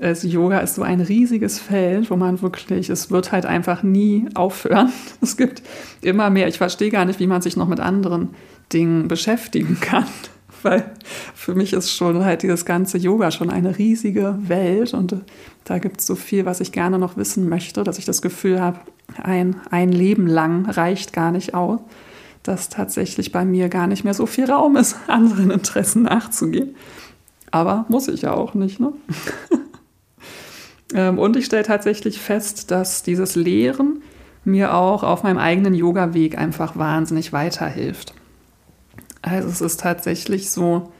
[0.00, 4.26] Also Yoga ist so ein riesiges Feld, wo man wirklich, es wird halt einfach nie
[4.34, 4.90] aufhören.
[5.20, 5.62] Es gibt
[6.00, 6.48] immer mehr.
[6.48, 8.30] Ich verstehe gar nicht, wie man sich noch mit anderen
[8.72, 10.06] Dingen beschäftigen kann.
[10.62, 10.90] Weil
[11.34, 15.16] für mich ist schon halt dieses ganze Yoga schon eine riesige Welt und
[15.64, 18.60] da gibt es so viel, was ich gerne noch wissen möchte, dass ich das Gefühl
[18.60, 18.80] habe,
[19.22, 21.80] ein, ein Leben lang reicht gar nicht aus,
[22.42, 26.74] dass tatsächlich bei mir gar nicht mehr so viel Raum ist, anderen Interessen nachzugehen.
[27.50, 28.92] Aber muss ich ja auch nicht, ne?
[30.94, 34.02] Ähm, und ich stelle tatsächlich fest, dass dieses Lehren
[34.44, 38.14] mir auch auf meinem eigenen Yoga-Weg einfach wahnsinnig weiterhilft.
[39.22, 40.92] Also es ist tatsächlich so,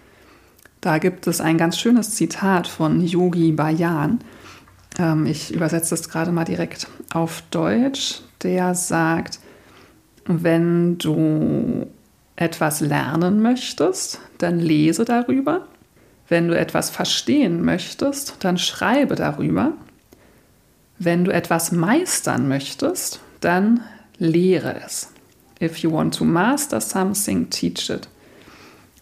[0.80, 4.20] da gibt es ein ganz schönes Zitat von Yogi Bayan.
[4.98, 8.20] Ähm, ich übersetze das gerade mal direkt auf Deutsch.
[8.42, 9.40] Der sagt,
[10.26, 11.86] wenn du
[12.36, 15.66] etwas lernen möchtest, dann lese darüber.
[16.30, 19.72] Wenn du etwas verstehen möchtest, dann schreibe darüber.
[20.96, 23.80] Wenn du etwas meistern möchtest, dann
[24.16, 25.12] lehre es.
[25.60, 28.08] If you want to master something, teach it.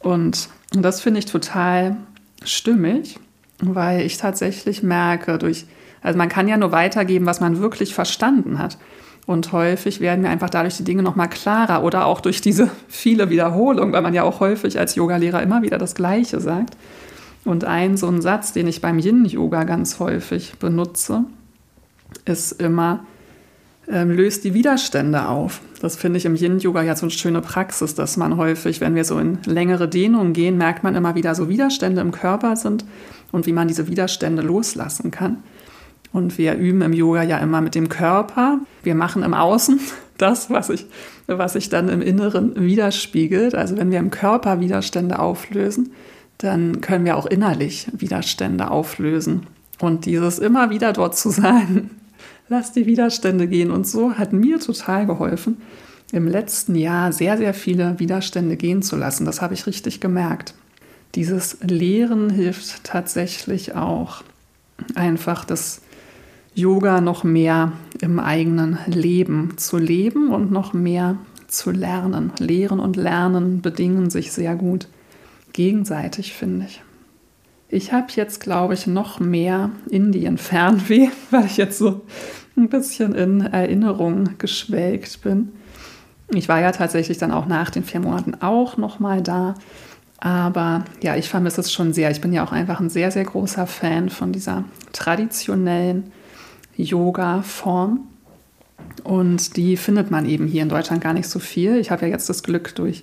[0.00, 1.98] Und das finde ich total
[2.44, 3.18] stimmig,
[3.60, 5.66] weil ich tatsächlich merke, durch,
[6.02, 8.78] also man kann ja nur weitergeben, was man wirklich verstanden hat.
[9.26, 13.28] Und häufig werden mir einfach dadurch die Dinge nochmal klarer oder auch durch diese viele
[13.28, 16.74] Wiederholungen, weil man ja auch häufig als Yogalehrer immer wieder das Gleiche sagt.
[17.48, 21.24] Und ein so ein Satz, den ich beim Yin-Yoga ganz häufig benutze,
[22.26, 23.06] ist immer,
[23.88, 25.62] ähm, löst die Widerstände auf.
[25.80, 29.06] Das finde ich im Yin-Yoga ja so eine schöne Praxis, dass man häufig, wenn wir
[29.06, 32.84] so in längere Dehnungen gehen, merkt man immer wieder so Widerstände im Körper sind
[33.32, 35.38] und wie man diese Widerstände loslassen kann.
[36.12, 38.58] Und wir üben im Yoga ja immer mit dem Körper.
[38.82, 39.80] Wir machen im Außen
[40.18, 40.84] das, was sich
[41.26, 43.54] was ich dann im Inneren widerspiegelt.
[43.54, 45.92] Also wenn wir im Körper Widerstände auflösen,
[46.38, 49.46] dann können wir auch innerlich Widerstände auflösen.
[49.80, 51.90] Und dieses immer wieder dort zu sagen,
[52.48, 53.70] lass die Widerstände gehen.
[53.70, 55.58] Und so hat mir total geholfen,
[56.12, 59.26] im letzten Jahr sehr, sehr viele Widerstände gehen zu lassen.
[59.26, 60.54] Das habe ich richtig gemerkt.
[61.14, 64.22] Dieses Lehren hilft tatsächlich auch
[64.94, 65.82] einfach das
[66.54, 71.16] Yoga noch mehr im eigenen Leben zu leben und noch mehr
[71.46, 72.32] zu lernen.
[72.38, 74.88] Lehren und Lernen bedingen sich sehr gut
[75.58, 76.80] gegenseitig, finde ich.
[77.68, 82.02] Ich habe jetzt, glaube ich, noch mehr Indien-Fernweh, weil ich jetzt so
[82.56, 85.48] ein bisschen in Erinnerung geschwelgt bin.
[86.30, 89.54] Ich war ja tatsächlich dann auch nach den vier Monaten auch noch mal da.
[90.18, 92.12] Aber ja, ich vermisse es schon sehr.
[92.12, 96.12] Ich bin ja auch einfach ein sehr, sehr großer Fan von dieser traditionellen
[96.76, 98.06] Yoga-Form.
[99.02, 101.78] Und die findet man eben hier in Deutschland gar nicht so viel.
[101.78, 103.02] Ich habe ja jetzt das Glück durch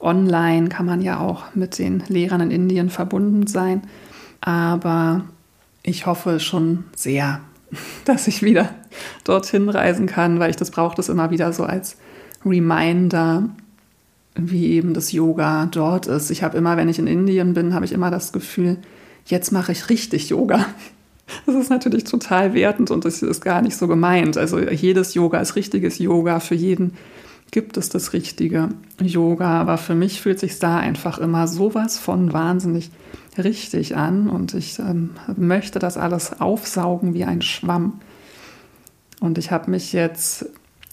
[0.00, 3.82] Online kann man ja auch mit den Lehrern in Indien verbunden sein.
[4.40, 5.24] Aber
[5.82, 7.40] ich hoffe schon sehr,
[8.04, 8.70] dass ich wieder
[9.24, 11.96] dorthin reisen kann, weil ich das brauche das immer wieder so als
[12.44, 13.48] Reminder,
[14.34, 16.30] wie eben das Yoga dort ist.
[16.30, 18.78] Ich habe immer, wenn ich in Indien bin, habe ich immer das Gefühl,
[19.24, 20.66] jetzt mache ich richtig Yoga.
[21.44, 24.36] Das ist natürlich total wertend und das ist gar nicht so gemeint.
[24.36, 26.92] Also jedes Yoga ist richtiges Yoga für jeden
[27.50, 28.68] gibt es das richtige
[29.00, 29.60] Yoga.
[29.60, 32.90] Aber für mich fühlt sich da einfach immer sowas von wahnsinnig
[33.38, 38.00] richtig an und ich ähm, möchte das alles aufsaugen wie ein Schwamm.
[39.20, 40.46] Und ich habe mich jetzt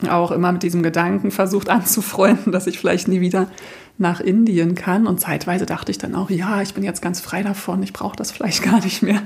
[0.10, 3.50] auch immer mit diesem Gedanken versucht anzufreunden, dass ich vielleicht nie wieder
[3.98, 5.08] nach Indien kann.
[5.08, 8.16] Und zeitweise dachte ich dann auch, ja, ich bin jetzt ganz frei davon, ich brauche
[8.16, 9.22] das vielleicht gar nicht mehr.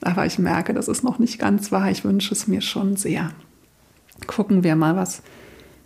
[0.00, 1.90] Aber ich merke, das ist noch nicht ganz wahr.
[1.90, 3.30] Ich wünsche es mir schon sehr.
[4.26, 5.22] Gucken wir mal, was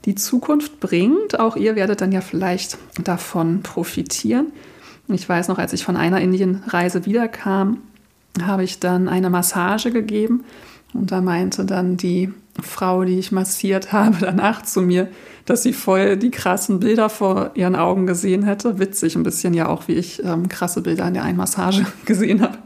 [0.09, 1.39] die Zukunft bringt.
[1.39, 4.47] Auch ihr werdet dann ja vielleicht davon profitieren.
[5.09, 7.83] Ich weiß noch, als ich von einer Indienreise wiederkam,
[8.43, 10.45] habe ich dann eine Massage gegeben
[10.95, 12.33] und da meinte dann die
[12.63, 15.09] Frau, die ich massiert habe, danach zu mir,
[15.45, 18.79] dass sie voll die krassen Bilder vor ihren Augen gesehen hätte.
[18.79, 22.41] Witzig, ein bisschen ja auch, wie ich ähm, krasse Bilder in der einen Massage gesehen
[22.41, 22.57] habe.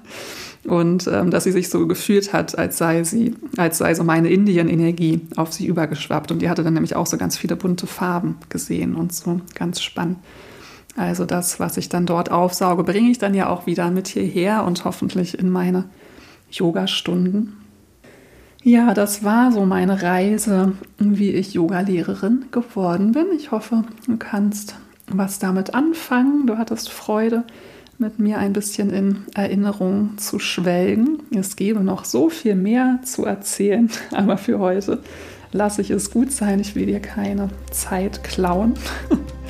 [0.64, 4.30] Und ähm, dass sie sich so gefühlt hat, als sei sie, als sei so meine
[4.30, 6.30] Indien-Energie auf sie übergeschwappt.
[6.30, 9.82] Und die hatte dann nämlich auch so ganz viele bunte Farben gesehen und so ganz
[9.82, 10.18] spannend.
[10.96, 14.64] Also das, was ich dann dort aufsauge, bringe ich dann ja auch wieder mit hierher
[14.64, 15.84] und hoffentlich in meine
[16.50, 17.56] Yoga-Stunden.
[18.62, 23.26] Ja, das war so meine Reise, wie ich Yogalehrerin geworden bin.
[23.34, 24.76] Ich hoffe, du kannst
[25.08, 26.46] was damit anfangen.
[26.46, 27.42] Du hattest Freude
[28.03, 31.22] mit mir ein bisschen in Erinnerung zu schwelgen.
[31.34, 34.98] Es gäbe noch so viel mehr zu erzählen, aber für heute
[35.53, 36.61] lasse ich es gut sein.
[36.61, 38.74] Ich will dir keine Zeit klauen.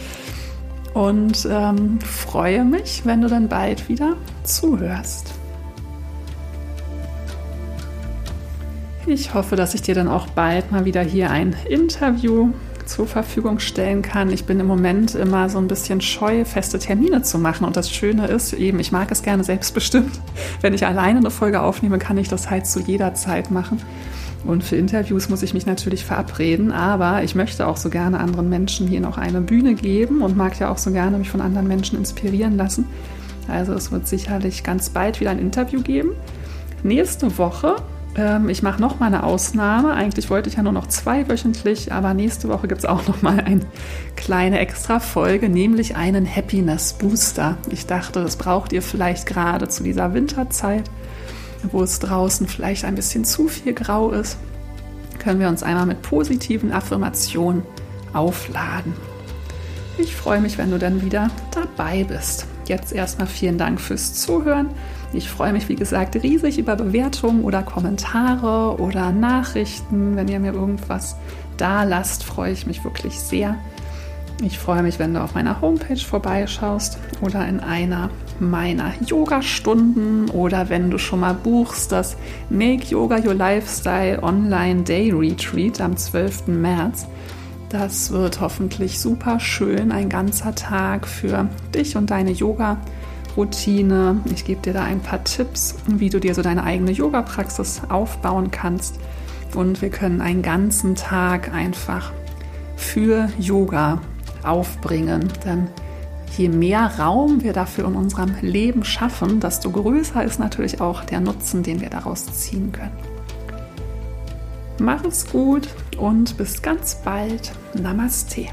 [0.95, 5.33] Und ähm, freue mich, wenn du dann bald wieder zuhörst.
[9.07, 12.53] Ich hoffe, dass ich dir dann auch bald mal wieder hier ein Interview
[12.87, 14.31] zur Verfügung stellen kann.
[14.31, 17.65] Ich bin im Moment immer so ein bisschen scheu, feste Termine zu machen.
[17.65, 20.21] Und das Schöne ist eben, ich mag es gerne selbstbestimmt.
[20.61, 23.81] Wenn ich alleine eine Folge aufnehme, kann ich das halt zu jeder Zeit machen.
[24.45, 28.49] Und für Interviews muss ich mich natürlich verabreden, aber ich möchte auch so gerne anderen
[28.49, 31.69] Menschen hier noch eine Bühne geben und mag ja auch so gerne mich von anderen
[31.69, 32.87] Menschen inspirieren lassen.
[33.49, 36.11] Also es wird sicherlich ganz bald wieder ein Interview geben.
[36.83, 37.77] Nächste Woche
[38.15, 39.95] ähm, ich mache noch mal eine Ausnahme.
[39.95, 43.23] Eigentlich wollte ich ja nur noch zwei wöchentlich, aber nächste Woche gibt es auch noch
[43.23, 43.63] mal eine
[44.17, 47.57] kleine Extra-Folge, nämlich einen Happiness Booster.
[47.71, 50.85] Ich dachte, das braucht ihr vielleicht gerade zu dieser Winterzeit,
[51.71, 54.37] wo es draußen vielleicht ein bisschen zu viel grau ist.
[55.19, 57.63] Können wir uns einmal mit positiven Affirmationen
[58.13, 58.93] aufladen.
[59.99, 62.47] Ich freue mich, wenn du dann wieder dabei bist.
[62.67, 64.71] Jetzt erstmal vielen Dank fürs Zuhören.
[65.15, 70.17] Ich freue mich, wie gesagt, riesig über Bewertungen oder Kommentare oder Nachrichten.
[70.17, 71.17] Wenn ihr mir irgendwas
[71.59, 73.57] da lasst, freue ich mich wirklich sehr.
[74.43, 78.11] Ich freue mich, wenn du auf meiner Homepage vorbeischaust oder in einer
[78.41, 82.17] meiner Yoga-Stunden oder wenn du schon mal buchst das
[82.51, 86.49] Make Yoga Your Lifestyle Online Day Retreat am 12.
[86.49, 87.07] März.
[87.69, 92.79] Das wird hoffentlich super schön, ein ganzer Tag für dich und deine Yoga.
[93.37, 94.21] Routine.
[94.33, 98.51] Ich gebe dir da ein paar Tipps, wie du dir so deine eigene Yoga-Praxis aufbauen
[98.51, 98.99] kannst.
[99.55, 102.13] Und wir können einen ganzen Tag einfach
[102.77, 104.01] für Yoga
[104.43, 105.29] aufbringen.
[105.45, 105.69] Denn
[106.37, 111.21] je mehr Raum wir dafür in unserem Leben schaffen, desto größer ist natürlich auch der
[111.21, 112.97] Nutzen, den wir daraus ziehen können.
[114.79, 115.69] Mach es gut
[115.99, 117.53] und bis ganz bald.
[117.75, 118.47] Namaste.